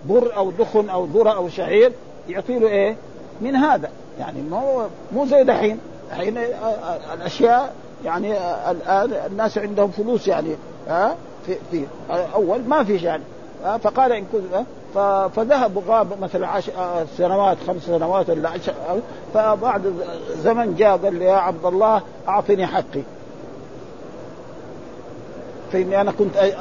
بر 0.09 0.37
أو 0.37 0.51
دخن 0.51 0.89
أو 0.89 1.05
ذرة 1.05 1.31
أو 1.31 1.49
شعير 1.49 1.93
يعطي 2.29 2.59
له 2.59 2.69
إيه؟ 2.69 2.97
من 3.41 3.57
هذا. 3.57 3.91
يعني 4.19 4.43
مو 4.43 4.83
مو 5.13 5.27
زي 5.27 5.45
دحين. 5.45 5.79
الحين 6.13 6.39
آه، 6.39 6.43
آه، 6.43 7.15
الأشياء 7.15 7.75
يعني 8.05 8.35
آه، 8.35 8.71
الآن 8.71 9.13
الناس 9.27 9.59
عندهم 9.59 9.91
فلوس 9.91 10.29
يعني 10.29 10.57
ها 10.89 11.17
في, 11.47 11.57
في 11.71 11.85
أول 12.11 12.61
ما 12.69 12.85
فيش 12.85 13.03
يعني 13.03 13.23
فقال 13.83 14.13
إن 14.13 14.25
كنت 14.33 14.65
فذهب 15.37 15.77
وغاب 15.77 16.21
مثلا 16.21 16.47
عشر 16.47 16.73
سنوات 17.19 17.57
خمس 17.67 17.83
سنوات 17.83 18.31
ولا 18.31 18.49
عشر 18.49 18.73
فبعد 19.35 19.95
زمن 20.43 20.75
جاء 20.75 20.97
قال 20.97 21.15
لي 21.15 21.25
يا 21.25 21.37
عبد 21.37 21.65
الله 21.65 22.03
أعطني 22.29 22.67
حقي. 22.67 23.03
فإني 25.73 26.01
أنا 26.01 26.13
كنت 26.13 26.53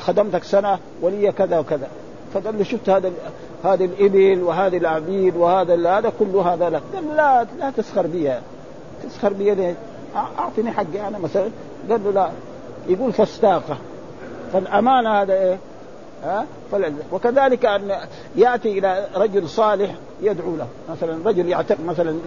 خدمتك 0.00 0.44
سنة 0.44 0.78
ولي 1.02 1.32
كذا 1.32 1.58
وكذا. 1.58 1.88
فقال 2.34 2.58
له 2.58 2.64
شفت 2.64 2.88
هذا 2.88 3.12
هذه 3.64 3.84
الإبل 3.84 4.42
وهذه 4.42 4.76
العبيد 4.76 5.36
وهذا 5.36 5.98
هذا 5.98 6.12
كل 6.18 6.36
هذا 6.36 6.70
لك. 6.70 6.82
قال 6.94 7.16
لا 7.16 7.46
لا 7.58 7.70
تسخر 7.70 8.06
بي 8.06 8.32
تسخر 9.04 9.32
بي 9.32 9.54
ليه؟ 9.54 9.74
أعطني 10.38 10.72
حقي 10.72 11.08
أنا 11.08 11.18
مثلا. 11.18 11.50
قال 11.90 12.04
له 12.04 12.10
لا. 12.10 12.30
يقول 12.88 13.12
فاستاقه. 13.12 13.76
فالأمانة 14.52 15.22
هذا 15.22 15.32
إيه؟ 15.32 15.58
ها؟ 16.24 16.46
وكذلك 17.12 17.64
أن 17.64 17.96
يأتي 18.36 18.78
إلى 18.78 19.06
رجل 19.14 19.48
صالح 19.48 19.94
يدعو 20.22 20.56
له. 20.56 20.66
مثلا 20.90 21.28
رجل 21.28 21.48
يعتق 21.48 21.76
مثلا 21.86 22.18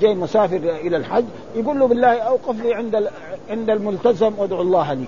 جاي 0.00 0.14
مسافر 0.14 0.56
إلى 0.56 0.96
الحج 0.96 1.24
يقول 1.56 1.78
له 1.78 1.86
بالله 1.86 2.18
أوقف 2.18 2.62
لي 2.62 2.74
عند 2.74 3.08
عند 3.50 3.70
الملتزم 3.70 4.32
وادعو 4.38 4.62
الله 4.62 4.92
لي. 4.92 5.04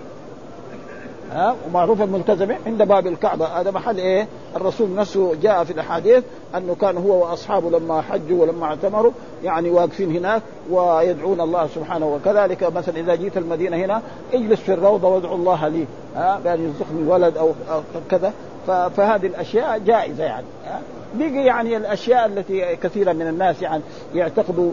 ها؟ 1.32 1.56
ومعروف 1.66 2.02
الملتزم 2.02 2.52
عند 2.66 2.82
باب 2.82 3.06
الكعبة. 3.06 3.46
هذا 3.46 3.70
محل 3.70 3.98
إيه؟ 3.98 4.28
الرسول 4.56 4.94
نفسه 4.94 5.34
جاء 5.42 5.64
في 5.64 5.72
الأحاديث 5.72 6.24
أنه 6.56 6.74
كان 6.74 6.96
هو 6.96 7.22
وأصحابه 7.22 7.70
لما 7.70 8.02
حجوا 8.02 8.42
ولما 8.42 8.66
اعتمروا 8.66 9.12
يعني 9.44 9.70
واقفين 9.70 10.16
هناك 10.16 10.42
ويدعون 10.70 11.40
الله 11.40 11.66
سبحانه 11.66 12.06
وكذلك 12.06 12.72
مثلا 12.76 12.96
إذا 12.96 13.14
جيت 13.14 13.36
المدينة 13.36 13.76
هنا 13.76 14.02
اجلس 14.32 14.60
في 14.60 14.72
الروضة 14.72 15.08
وادعو 15.08 15.34
الله 15.34 15.68
لي 15.68 15.86
ها؟ 16.16 16.40
بأن 16.44 16.62
يرزقني 16.62 17.08
ولد 17.08 17.36
أو, 17.36 17.52
أو 17.70 17.80
كذا 18.10 18.32
فهذه 18.66 19.26
الأشياء 19.26 19.78
جائزة 19.78 20.24
يعني 20.24 20.46
ها؟ 20.66 20.80
بقي 21.14 21.44
يعني 21.44 21.76
الأشياء 21.76 22.26
التي 22.26 22.76
كثيرا 22.76 23.12
من 23.12 23.28
الناس 23.28 23.62
يعني 23.62 23.82
يعتقدوا 24.14 24.72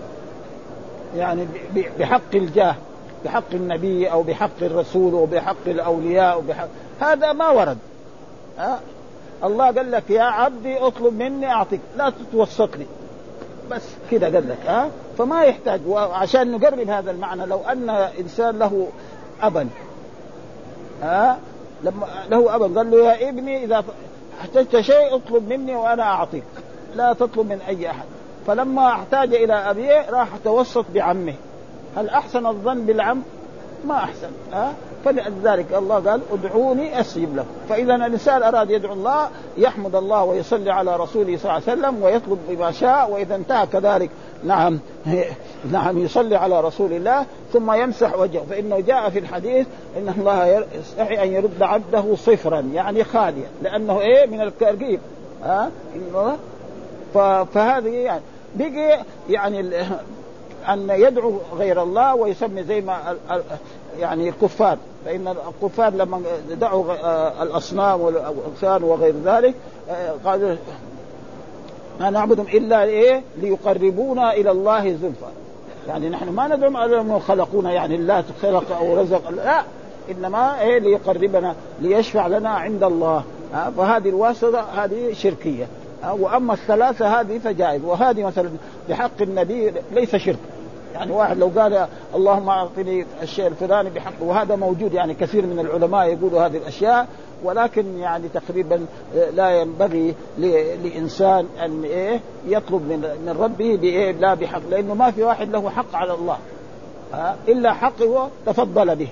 يعني 1.18 1.48
بحق 2.00 2.36
الجاه. 2.36 2.76
بحق 3.26 3.54
النبي 3.54 4.12
أو 4.12 4.24
بحق 4.24 4.62
الرسول 4.62 5.14
أو 5.14 5.26
بحق 5.26 5.68
الأولياء 5.68 6.34
أو 6.34 6.42
بحق 6.42 6.68
هذا 7.00 7.34
ما 7.34 7.50
ورد. 7.50 7.78
ها؟ 8.58 8.80
الله 9.44 9.66
قال 9.66 9.92
لك 9.92 10.10
يا 10.10 10.24
عبدي 10.24 10.78
اطلب 10.78 11.14
مني 11.14 11.52
أعطيك. 11.52 11.80
لا 11.98 12.10
تتوسط 12.10 12.76
لي 12.78 12.86
بس 13.72 13.82
كده 14.12 14.28
قال 14.28 14.50
لك 14.50 14.66
ها؟ 14.68 14.90
فما 15.18 15.44
يحتاج. 15.44 15.82
وعشان 15.88 16.52
نقرب 16.52 16.80
هذا 16.80 17.12
المعنى 17.12 17.46
لو 17.46 17.60
أن 17.60 17.90
إنسان 17.90 18.60
له 18.60 18.88
أبا 19.42 19.68
ها؟ 21.02 21.38
لما 21.84 22.08
له 22.30 22.56
أبا 22.56 22.80
قال 22.80 22.92
له 22.92 22.98
يا 22.98 23.30
ابني 23.30 23.64
إذا 23.64 23.84
احتجت 24.42 24.80
شيء 24.80 25.16
اطلب 25.16 25.50
مني 25.50 25.76
وأنا 25.76 26.04
أعطيك. 26.04 26.44
لا 26.96 27.14
تطلب 27.14 27.46
من 27.50 27.60
أي 27.68 27.90
أحد. 27.90 28.06
فلما 28.48 28.88
احتاج 28.88 29.34
إلى 29.34 29.54
أبيه 29.54 30.10
راح 30.10 30.28
توسط 30.44 30.86
بعمه. 30.94 31.34
هل 31.98 32.10
أحسن 32.10 32.48
الظن 32.48 32.86
بالعم؟ 32.86 33.22
ما 33.86 33.96
أحسن 33.96 34.30
ها؟ 34.54 34.74
فلذلك 35.06 35.74
الله 35.74 35.96
قال 35.96 36.22
ادعوني 36.32 37.00
أستجب 37.00 37.36
لكم 37.36 37.48
فإذا 37.70 37.96
الإنسان 37.96 38.44
أراد 38.44 38.70
يدعو 38.70 38.94
الله 38.94 39.30
يحمد 39.58 39.96
الله 39.96 40.24
ويصلي 40.24 40.72
على 40.72 40.96
رسوله 40.96 41.38
صلى 41.38 41.52
الله 41.52 41.52
عليه 41.52 41.64
وسلم 41.64 42.04
ويطلب 42.04 42.40
بما 42.50 42.72
شاء 42.72 43.12
وإذا 43.12 43.36
انتهى 43.36 43.68
كذلك 43.68 44.10
نعم 44.44 44.80
نعم 45.72 45.98
يصلي 45.98 46.36
على 46.36 46.62
رسول 46.62 46.94
الله 46.94 47.26
ثم 47.54 47.72
يمسح 47.72 48.20
وجهه 48.20 48.44
فإنه 48.50 48.80
جاء 48.80 49.10
في 49.10 49.20
الحديث 49.20 49.68
إن 49.98 50.14
الله 50.18 50.66
يستحي 50.80 51.24
أن 51.24 51.34
يرد 51.34 51.62
عبده 51.62 52.16
صفرا 52.16 52.60
يعني 52.74 53.04
خاليا 53.04 53.48
لأنه 53.62 54.02
إيه 54.02 54.26
من 54.26 54.42
الترقيب 54.42 55.00
ها؟ 55.44 55.72
فهذه 57.54 57.90
يعني 57.90 58.22
بقي 58.56 59.00
يعني 59.30 59.72
أن 60.70 60.90
يدعو 60.90 61.34
غير 61.58 61.84
الله 61.84 62.16
ويسمي 62.16 62.64
زي 62.64 62.82
ما 62.82 63.16
يعني 64.00 64.30
الكفار. 64.30 64.78
فإن 65.06 65.28
الكفار 65.28 65.94
لما 65.94 66.22
دعوا 66.52 66.94
آه، 66.94 67.44
الأصنام 67.44 68.02
والاوثان 68.02 68.84
وغير 68.84 69.14
ذلك 69.26 69.56
آه، 69.90 70.14
قالوا 70.26 70.56
ما 72.00 72.10
نعبدهم 72.10 72.46
إلا 72.48 72.84
إيه؟ 72.84 73.22
ليقربونا 73.38 74.34
إلى 74.34 74.52
الله 74.52 74.90
زلفى. 74.90 75.26
يعني 75.88 76.10
نحن 76.10 76.30
ما 76.30 76.48
ندعو 76.48 76.70
انهم 76.70 77.20
خلقونا 77.20 77.72
يعني 77.72 77.96
الله 77.96 78.24
خلق 78.42 78.78
أو 78.78 79.02
رزق. 79.02 79.30
لا 79.30 79.64
إنما 80.12 80.62
إيه؟ 80.62 80.80
ليقربنا 80.80 81.56
ليشفع 81.82 82.28
لنا 82.28 82.50
عند 82.50 82.84
الله. 82.84 83.24
فهذه 83.78 84.10
الواسطة 84.10 84.60
هذه 84.60 85.14
شركية. 85.14 85.68
وأما 86.20 86.54
الثلاثة 86.54 87.20
هذه 87.22 87.38
فجائز. 87.38 87.84
وهذه 87.86 88.24
مثلا 88.24 88.50
بحق 88.90 89.22
النبي 89.22 89.74
ليس 89.92 90.16
شرك. 90.16 90.38
يعني 90.94 91.12
واحد 91.12 91.38
لو 91.38 91.52
قال 91.58 91.88
اللهم 92.16 92.50
أعطني 92.50 93.06
الشيء 93.22 93.48
الفلاني 93.48 93.90
بحق 93.90 94.14
وهذا 94.22 94.56
موجود 94.56 94.94
يعني 94.94 95.14
كثير 95.14 95.46
من 95.46 95.60
العلماء 95.60 96.08
يقولوا 96.08 96.46
هذه 96.46 96.58
الأشياء 96.58 97.08
ولكن 97.44 97.98
يعني 97.98 98.28
تقريبا 98.30 98.86
لا 99.34 99.50
ينبغي 99.50 100.16
لإنسان 100.84 101.48
أن 101.66 101.84
إيه 101.84 102.20
يطلب 102.48 102.82
من 102.82 103.00
من 103.00 103.38
ربه 103.40 103.78
بإيه 103.78 104.12
لا 104.12 104.34
بحق 104.34 104.62
لأنه 104.70 104.94
ما 104.94 105.12
في 105.12 105.24
واحد 105.24 105.50
له 105.50 105.70
حق 105.70 105.96
على 105.96 106.14
الله. 106.14 106.38
إلا 107.48 107.74
حق 107.74 108.02
هو 108.02 108.28
تفضل 108.46 108.96
به. 108.96 109.08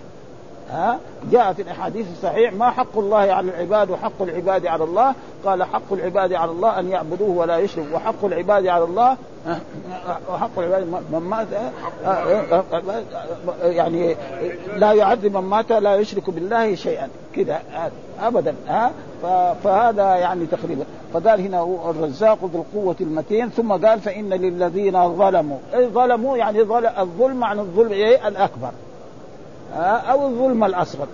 ها؟ 0.72 1.00
جاء 1.32 1.54
في 1.54 1.62
الأحاديث 1.62 2.06
الصحيح 2.12 2.54
ما 2.54 2.70
حق 2.70 2.98
الله 2.98 3.18
على 3.18 3.50
العباد 3.50 3.90
وحق 3.90 4.22
العباد 4.22 4.66
على 4.66 4.84
الله. 4.84 5.14
قال 5.46 5.64
حق 5.64 5.94
العباد 5.94 6.34
على 6.34 6.52
الله 6.52 6.80
أن 6.80 6.90
يعبدوه 6.90 7.30
ولا 7.30 7.58
يشركوا. 7.58 7.96
وحق 7.96 8.26
العباد 8.26 8.68
على 8.68 8.84
الله 8.84 9.18
وحق 10.34 10.60
العباد 10.60 10.88
من 11.12 11.20
مات 11.20 11.48
يعني 13.64 14.16
لا 14.76 14.94
يعذب 14.94 15.38
من 15.38 15.44
مات 15.44 15.72
لا 15.72 15.96
يشرك 15.96 16.30
بالله 16.30 16.76
شيئا. 16.76 17.10
كذا 17.36 17.62
ابدا 18.22 18.56
ها؟ 18.68 18.92
فهذا 19.64 20.16
يعني 20.16 20.46
تقريبا. 20.46 20.86
فقال 21.14 21.42
هنا 21.42 21.64
الرزاق 21.90 22.38
ذو 22.54 22.62
القوة 22.62 22.96
المتين. 23.02 23.50
ثم 23.50 23.72
قال 23.72 24.00
فإن 24.00 24.30
للذين 24.30 25.18
ظلموا. 25.18 25.58
أي 25.74 25.88
ظلموا 25.88 26.38
يعني 26.38 26.62
الظلم 27.00 27.44
عن 27.44 27.60
الظلم 27.60 27.92
إيه؟ 27.92 28.28
الأكبر. 28.28 28.72
أو 30.12 30.28
الظلم 30.28 30.64
الأصغر. 30.64 31.08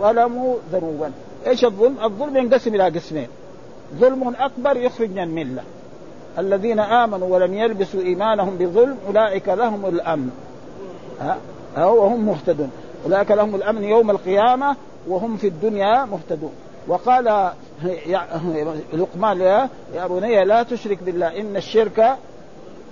ظلموا 0.00 0.56
ذنوبا. 0.72 1.12
إيش 1.46 1.64
الظلم؟ 1.64 1.96
الظلم 2.04 2.36
ينقسم 2.36 2.74
إلى 2.74 2.84
قسمين. 2.84 3.28
ظلم 3.98 4.34
أكبر 4.40 4.76
يخرج 4.76 5.10
من 5.10 5.18
المله 5.18 5.62
الذين 6.38 6.78
آمنوا 6.78 7.28
ولم 7.28 7.54
يلبسوا 7.54 8.00
إيمانهم 8.00 8.56
بظلم 8.56 8.96
أولئك 9.06 9.48
لهم 9.48 9.86
الأمن. 9.86 10.30
ها؟ 11.20 11.38
وهم 11.76 12.26
مهتدون. 12.26 12.70
أولئك 13.04 13.30
لهم 13.30 13.54
الأمن 13.54 13.84
يوم 13.84 14.10
القيامة 14.10 14.76
وهم 15.08 15.36
في 15.36 15.48
الدنيا 15.48 16.04
مهتدون. 16.04 16.52
وقال 16.88 17.50
لقمان 18.92 19.40
يا 19.94 20.06
بني 20.06 20.44
لا 20.44 20.62
تشرك 20.62 21.02
بالله 21.02 21.40
إن 21.40 21.56
الشرك 21.56 22.16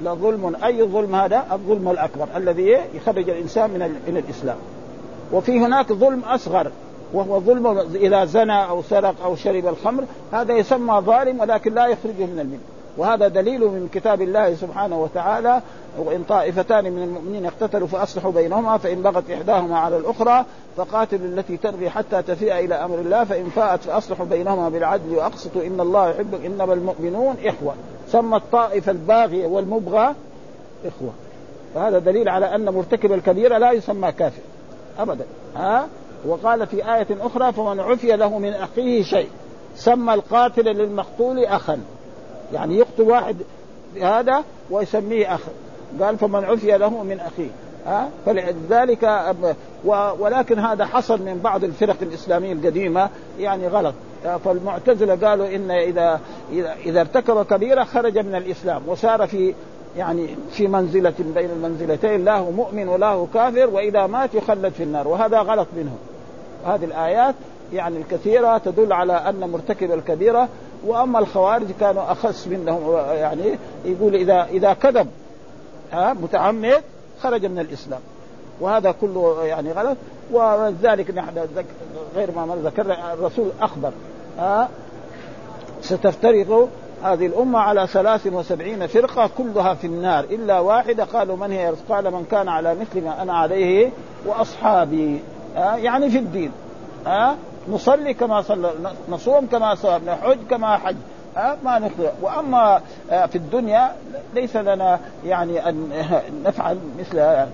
لظلم. 0.04 0.56
أي 0.64 0.82
ظلم 0.82 1.14
هذا؟ 1.14 1.46
الظلم 1.52 1.88
الأكبر 1.88 2.28
الذي 2.36 2.78
يخرج 2.94 3.30
الإنسان 3.30 3.70
من 3.70 3.80
من 4.08 4.16
الإسلام. 4.16 4.56
وفي 5.32 5.60
هناك 5.60 5.92
ظلم 5.92 6.20
أصغر 6.20 6.70
وهو 7.12 7.40
ظلم 7.40 7.78
إذا 7.94 8.24
زنى 8.24 8.68
أو 8.68 8.82
سرق 8.82 9.14
أو 9.24 9.36
شرب 9.36 9.66
الخمر 9.66 10.04
هذا 10.32 10.54
يسمى 10.54 11.00
ظالم 11.00 11.40
ولكن 11.40 11.74
لا 11.74 11.86
يخرجه 11.86 12.26
من 12.26 12.38
المله 12.40 12.60
وهذا 12.96 13.28
دليل 13.28 13.60
من 13.60 13.88
كتاب 13.94 14.22
الله 14.22 14.54
سبحانه 14.54 15.02
وتعالى 15.02 15.62
وإن 15.98 16.22
طائفتان 16.22 16.92
من 16.92 17.02
المؤمنين 17.02 17.46
اقتتلوا 17.46 17.86
فأصلحوا 17.86 18.32
بينهما 18.32 18.78
فإن 18.78 19.02
بغت 19.02 19.30
إحداهما 19.30 19.78
على 19.78 19.96
الأخرى 19.96 20.44
فقاتلوا 20.76 21.26
التي 21.26 21.56
تبغي 21.56 21.90
حتى 21.90 22.22
تفيء 22.22 22.58
إلى 22.58 22.74
أمر 22.74 22.98
الله 22.98 23.24
فإن 23.24 23.44
فاءت 23.44 23.82
فأصلحوا 23.82 24.26
بينهما 24.26 24.68
بالعدل 24.68 25.14
وأقسطوا 25.14 25.62
إن 25.62 25.80
الله 25.80 26.10
يحب 26.10 26.34
إنما 26.44 26.74
المؤمنون 26.74 27.36
إخوة. 27.44 27.74
سمى 28.08 28.36
الطائفه 28.36 28.92
الباغيه 28.92 29.46
والمبغى 29.46 30.14
إخوة. 30.86 31.10
فهذا 31.74 31.98
دليل 31.98 32.28
على 32.28 32.54
أن 32.54 32.64
مرتكب 32.64 33.12
الكبيره 33.12 33.58
لا 33.58 33.72
يسمى 33.72 34.12
كافر. 34.12 34.42
أبدا. 34.98 35.24
ها؟ 35.56 35.86
وقال 36.26 36.66
في 36.66 36.94
آية 36.94 37.06
أخرى 37.20 37.52
فمن 37.52 37.80
عفي 37.80 38.16
له 38.16 38.38
من 38.38 38.52
أخيه 38.52 39.02
شيء. 39.02 39.28
سمى 39.76 40.14
القاتل 40.14 40.64
للمقتول 40.64 41.44
أخا. 41.44 41.80
يعني 42.52 42.78
يقتل 42.78 43.02
واحد 43.02 43.36
هذا 44.02 44.44
ويسميه 44.70 45.34
أخا 45.34 45.50
قال 46.00 46.18
فمن 46.18 46.44
عفي 46.44 46.78
له 46.78 47.02
من 47.02 47.20
أخيه. 47.20 47.50
ها؟ 47.86 48.08
فلذلك 48.26 49.34
ولكن 50.18 50.58
هذا 50.58 50.86
حصل 50.86 51.22
من 51.22 51.40
بعض 51.44 51.64
الفرق 51.64 51.96
الإسلامية 52.02 52.52
القديمة. 52.52 53.08
يعني 53.38 53.68
غلط. 53.68 53.94
فالمعتزلة 54.44 55.28
قالوا 55.28 55.46
إن 55.46 55.70
إذا 55.70 56.20
إذا, 56.84 57.00
ارتكب 57.00 57.42
كبيرة 57.42 57.84
خرج 57.84 58.18
من 58.18 58.34
الإسلام. 58.34 58.82
وصار 58.86 59.26
في 59.26 59.54
يعني 59.96 60.28
في 60.50 60.68
منزلة 60.68 61.14
بين 61.34 61.50
المنزلتين 61.50 62.24
لا 62.24 62.36
هو 62.36 62.50
مؤمن 62.50 62.88
ولا 62.88 63.06
هو 63.06 63.26
كافر 63.26 63.70
وإذا 63.70 64.06
مات 64.06 64.34
يخلد 64.34 64.72
في 64.72 64.82
النار 64.82 65.08
وهذا 65.08 65.38
غلط 65.38 65.66
منهم 65.76 65.98
هذه 66.66 66.84
الآيات 66.84 67.34
يعني 67.72 67.96
الكثيرة 67.96 68.58
تدل 68.58 68.92
على 68.92 69.12
أن 69.12 69.50
مرتكب 69.50 69.92
الكبيرة 69.92 70.48
وأما 70.86 71.18
الخوارج 71.18 71.66
كانوا 71.80 72.12
أخص 72.12 72.46
منهم 72.46 72.96
يعني 72.96 73.58
يقول 73.84 74.14
إذا 74.14 74.44
إذا 74.44 74.72
كذب 74.72 75.06
ها 75.92 76.12
متعمد 76.12 76.82
خرج 77.20 77.46
من 77.46 77.58
الإسلام. 77.58 78.00
وهذا 78.60 78.94
كله 79.00 79.44
يعني 79.44 79.72
غلط. 79.72 79.96
ولذلك 80.32 81.10
نحن 81.10 81.46
غير 82.16 82.30
ما 82.30 82.56
ذكرنا 82.64 83.12
الرسول 83.12 83.50
أخبر 83.60 83.92
ها 84.38 84.68
ستفترق 85.82 86.68
هذه 87.04 87.26
الأمة 87.26 87.58
على 87.58 87.86
ثلاث 87.86 88.26
وسبعين 88.26 88.86
فرقة 88.86 89.30
كلها 89.38 89.74
في 89.74 89.86
النار 89.86 90.24
إلا 90.24 90.58
واحدة 90.60 91.04
قالوا 91.04 91.36
من 91.36 91.52
هي؟ 91.52 91.74
قال 91.88 92.10
من 92.10 92.24
كان 92.30 92.48
على 92.48 92.74
مثل 92.74 93.04
ما 93.04 93.22
أنا 93.22 93.32
عليه 93.32 93.90
وأصحابي. 94.26 95.20
آه 95.56 95.76
يعني 95.76 96.10
في 96.10 96.18
الدين. 96.18 96.52
آه 97.06 97.34
نصلي 97.68 98.14
كما 98.14 98.42
صلى 98.42 98.70
نصوم 99.08 99.46
كما 99.46 99.74
صام 99.74 100.02
نحج 100.06 100.38
كما 100.50 100.76
حج. 100.76 100.96
آه 101.36 101.56
ما 101.64 101.78
نخطئ 101.78 102.10
وأما 102.22 102.80
آه 103.10 103.26
في 103.26 103.36
الدنيا 103.36 103.92
ليس 104.34 104.56
لنا 104.56 105.00
يعني 105.24 105.68
أن 105.68 105.90
نفعل 106.46 106.78
مثل 106.98 107.18
آه 107.18 107.48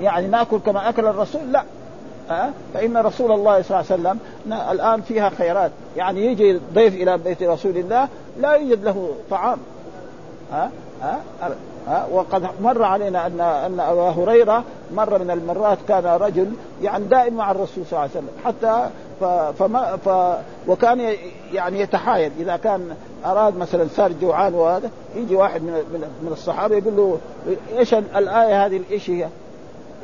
يعني 0.00 0.26
نأكل 0.26 0.58
كما 0.58 0.88
أكل 0.88 1.06
الرسول 1.06 1.52
لا. 1.52 1.62
أه؟ 2.30 2.50
فإن 2.74 2.96
رسول 2.96 3.32
الله 3.32 3.62
صلى 3.62 3.80
الله 3.80 3.92
عليه 3.92 4.02
وسلم 4.02 4.18
الآن 4.70 5.00
فيها 5.00 5.28
خيرات. 5.28 5.70
يعني 5.96 6.26
يجي 6.26 6.60
ضيف 6.74 6.94
إلى 6.94 7.18
بيت 7.18 7.42
رسول 7.42 7.76
الله 7.76 8.08
لا 8.40 8.52
يوجد 8.52 8.84
له 8.84 9.10
طعام. 9.30 9.58
ها؟ 10.52 10.70
ها؟ 11.02 11.20
ها؟ 11.88 12.06
وقد 12.12 12.48
مر 12.62 12.82
علينا 12.82 13.26
ان 13.26 13.40
أن 13.40 13.80
أبا 13.80 14.10
هريرة 14.10 14.64
مره 14.94 15.18
من 15.18 15.30
المرات 15.30 15.78
كان 15.88 16.04
رجل 16.04 16.52
يعني 16.82 17.04
دائم 17.04 17.34
مع 17.34 17.50
الرسول 17.50 17.84
صلى 17.90 17.92
الله 17.92 18.00
عليه 18.00 18.10
وسلم. 18.10 18.28
حتى 18.44 18.88
فما 19.58 19.96
ف 19.96 20.08
وكان 20.70 21.14
يعني 21.52 21.80
يتحايل. 21.80 22.32
إذا 22.40 22.56
كان 22.56 22.96
أراد 23.24 23.56
مثلا 23.56 23.86
صار 23.96 24.12
جوعان 24.12 24.54
وهذا 24.54 24.90
يجي 25.16 25.36
واحد 25.36 25.62
من 25.62 25.72
من 26.22 26.32
الصحابة 26.32 26.76
يقول 26.76 26.96
له 26.96 27.18
إيش 27.78 27.94
الآية 27.94 28.66
هذه؟ 28.66 28.80
إيش 28.90 29.10
هي؟ 29.10 29.28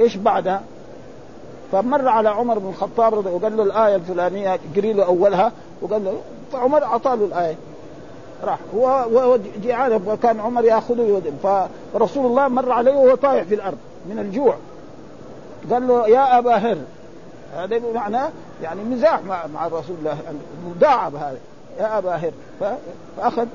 إيش 0.01 0.17
بعدها؟ 0.17 0.63
فمر 1.73 2.09
على 2.09 2.29
عمر 2.29 2.59
بن 2.59 2.69
الخطاب 2.69 3.27
وقال 3.27 3.57
له 3.57 3.63
الآية 3.63 3.97
الفلانية 3.97 4.59
قري 4.77 4.93
له 4.93 5.05
أولها 5.05 5.53
وقال 5.83 6.05
له 6.05 6.15
فعمر 6.53 6.85
أعطاه 6.85 7.15
له 7.15 7.25
الآية. 7.25 7.57
راح. 8.45 8.59
هو 8.75 9.39
جيعان 9.63 10.03
وكان 10.07 10.41
عمر 10.41 10.65
يأخذه 10.65 11.01
يودم 11.01 11.33
فرسول 11.95 12.27
الله 12.27 12.49
مر 12.49 12.73
عليه 12.73 12.93
وهو 12.93 13.15
طايح 13.15 13.43
في 13.43 13.55
الأرض 13.55 13.79
من 14.07 14.19
الجوع. 14.19 14.55
قال 15.71 15.89
له 15.89 16.09
يا 16.09 16.39
أبا 16.39 16.55
هر. 16.55 16.79
هذا 17.57 17.81
معناه 17.95 18.31
يعني 18.63 18.85
مزاح 18.85 19.25
مع 19.25 19.47
مع 19.47 19.67
رسول 19.67 19.97
الله 19.99 20.17
يعني 20.25 20.39
مداعب 20.67 21.15
هذا. 21.15 21.39
يا 21.79 21.99
أبا 21.99 22.11
هر. 22.11 22.33
فأخذ 23.17 23.47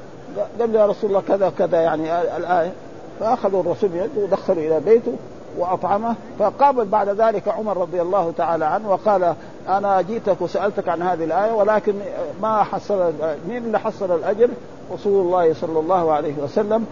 قال 0.59 0.73
له 0.73 0.79
يا 0.79 0.85
رسول 0.85 1.09
الله 1.09 1.21
كذا 1.27 1.51
كذا 1.57 1.81
يعني 1.81 2.21
الآية. 2.37 2.71
فاخذوا 3.19 3.61
الرسول 3.61 3.89
ودخلوا 4.17 4.63
إلى 4.63 4.79
بيته. 4.79 5.13
وأطعمه. 5.57 6.15
فقابل 6.39 6.85
بعد 6.85 7.09
ذلك 7.09 7.47
عمر 7.47 7.77
رضي 7.77 8.01
الله 8.01 8.33
تعالى 8.37 8.65
عنه 8.65 8.91
وقال 8.91 9.33
أنا 9.69 10.01
جئتك 10.01 10.41
وسألتك 10.41 10.89
عن 10.89 11.01
هذه 11.01 11.23
الآية 11.23 11.51
ولكن 11.51 11.93
ما 12.41 12.63
حصل 12.63 13.13
مين 13.47 13.57
اللي 13.57 13.79
حصل 13.79 14.15
الأجر؟ 14.15 14.49
رسول 14.93 15.25
الله 15.25 15.53
صلى 15.53 15.79
الله 15.79 16.13
عليه 16.13 16.33
وسلم. 16.43 16.85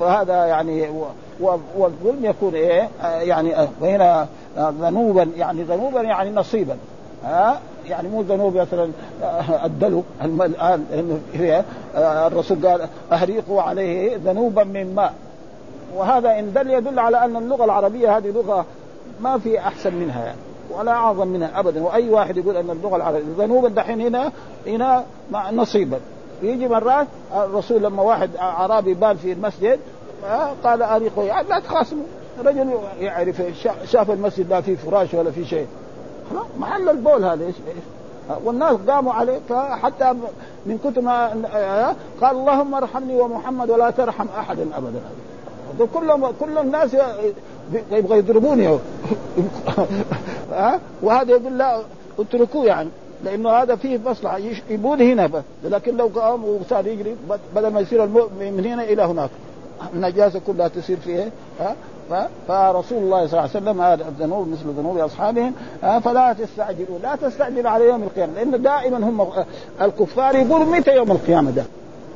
فهذا 0.00 0.46
يعني 0.46 0.88
والظلم 1.76 2.24
يكون 2.24 2.54
إيه؟ 2.54 2.88
يعني 3.02 3.54
وهنا 3.80 4.26
ذنوبا 4.58 5.28
يعني 5.36 5.62
ذنوبا 5.62 6.00
يعني 6.02 6.30
نصيبا. 6.30 6.76
ها؟ 7.24 7.60
يعني 7.88 8.08
مو 8.08 8.22
ذنوب 8.22 8.56
مثلا 8.56 8.90
الدلو 9.64 10.02
الان 10.24 11.20
الرسول 11.96 12.66
قال 12.66 12.88
أهريقوا 13.12 13.62
عليه 13.62 14.16
ذنوبا 14.16 14.64
من 14.64 14.94
ماء 14.94 15.14
وهذا 15.96 16.38
إن 16.38 16.52
دل 16.52 16.70
يدل 16.70 16.98
على 16.98 17.24
أن 17.24 17.36
اللغة 17.36 17.64
العربية 17.64 18.16
هذه 18.16 18.30
لغة 18.30 18.64
ما 19.20 19.38
في 19.38 19.58
أحسن 19.58 19.94
منها 19.94 20.24
يعني 20.24 20.38
ولا 20.70 20.92
أعظم 20.92 21.28
منها 21.28 21.60
ابدا. 21.60 21.82
وأي 21.82 22.10
واحد 22.10 22.36
يقول 22.36 22.56
أن 22.56 22.70
اللغة 22.70 22.96
العربية 22.96 23.22
ذنوبا 23.38 23.68
دحين 23.68 24.00
هنا 24.00 24.32
هنا 24.66 25.04
نصيبا. 25.52 26.00
يجي 26.42 26.68
مرات 26.68 27.06
الرسول 27.36 27.82
لما 27.82 28.02
واحد 28.02 28.36
اعرابي 28.36 28.94
بال 28.94 29.18
في 29.18 29.32
المسجد 29.32 29.80
قال 30.64 30.82
اريقوا 30.82 31.24
يعني 31.24 31.48
لا 31.48 31.58
تخاصموا. 31.58 32.04
رجل 32.44 32.78
يعرف 33.00 33.42
شاف 33.84 34.10
المسجد 34.10 34.50
لا 34.50 34.60
فيه 34.60 34.76
فراش 34.76 35.14
ولا 35.14 35.30
في 35.30 35.44
شيء. 35.44 35.66
محل 36.58 36.88
البول 36.88 37.24
هذا 37.24 37.44
إيش 37.44 37.54
والناس 38.44 38.76
قاموا 38.88 39.12
عليه 39.12 39.40
حتى 39.52 40.14
من 40.66 40.78
كتر 40.78 41.00
ما 41.00 41.28
قال 42.20 42.36
اللهم 42.36 42.74
ارحمني 42.74 43.20
ومحمد 43.20 43.70
ولا 43.70 43.90
ترحم 43.90 44.26
احدا 44.38 44.66
ابدا. 44.76 45.00
كلهم 45.94 46.26
كل 46.40 46.58
الناس 46.58 46.96
يبغى 47.92 48.18
يضربوني. 48.18 48.66
ها؟ 50.52 50.80
وهذا 51.02 51.30
يقول 51.30 51.58
لا 51.58 51.80
اتركوه 52.18 52.66
يعني 52.66 52.88
لأنه 53.24 53.50
هذا 53.50 53.76
فيه 53.76 54.00
مصلحة. 54.06 54.38
يبون 54.70 55.00
هنا 55.00 55.26
بس. 55.26 55.42
لكن 55.64 55.96
لو 55.96 56.06
قام 56.06 56.44
وصار 56.44 56.86
يجري 56.86 57.16
بدل 57.54 57.68
ما 57.68 57.80
يصير 57.80 58.06
من 58.40 58.66
هنا 58.66 58.82
إلى 58.82 59.02
هناك. 59.02 59.30
النجاسة 59.94 60.40
كلها 60.46 60.68
تصير 60.68 60.96
فيه 60.96 61.30
ها؟ 61.60 61.76
فرسول 62.48 62.98
الله 62.98 63.26
صلى 63.26 63.38
الله 63.38 63.40
عليه 63.40 63.50
وسلم 63.50 63.80
هذا 63.80 64.08
الذنوب 64.08 64.48
مثل 64.48 64.68
ذنوب 64.78 64.98
أصحابهم 64.98 65.52
فلا 65.80 66.32
تستعجلوا. 66.32 66.98
لا 67.02 67.16
تستعجلوا 67.16 67.70
على 67.70 67.84
يوم 67.88 68.02
القيامة 68.02 68.32
لأن 68.32 68.62
دائما 68.62 68.96
هم 68.96 69.26
الكفار 69.80 70.36
يقولوا 70.36 70.66
متى 70.66 70.96
يوم 70.96 71.10
القيامة 71.10 71.50
ده؟ 71.50 71.64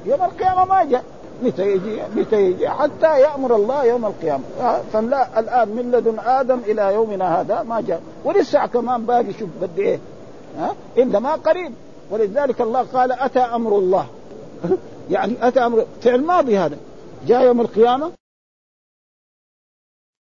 يوم 0.06 0.22
القيامة 0.22 0.64
ما 0.64 0.84
جاء. 0.84 1.04
متى 1.42 1.62
يجي 1.62 2.02
متى 2.16 2.36
يجي؟ 2.36 2.68
حتى 2.68 3.20
يأمر 3.20 3.56
الله 3.56 3.84
يوم 3.84 4.06
القيامة. 4.06 4.44
فلا 4.92 5.40
الآن 5.40 5.68
من 5.68 5.90
لدن 5.92 6.18
آدم 6.18 6.58
إلى 6.66 6.94
يومنا 6.94 7.40
هذا 7.40 7.62
ما 7.62 7.80
جاء. 7.80 8.02
ولسه 8.24 8.66
كمان 8.66 9.06
باقي 9.06 9.32
شوف 9.38 9.48
بدي 9.62 9.82
إيه. 9.82 9.98
ها 10.58 10.74
انما 10.98 11.32
قريب. 11.32 11.72
ولذلك 12.10 12.60
الله 12.60 12.82
قال 12.82 13.12
اتى 13.12 13.40
أمر 13.40 13.78
الله. 13.78 14.06
يعني 15.10 15.34
اتى 15.42 15.60
أمر 15.60 15.84
فعل 16.02 16.24
ماضي 16.24 16.58
هذا. 16.58 16.76
جاء 17.26 17.42
يوم 17.42 17.60
القيامة. 17.60 18.19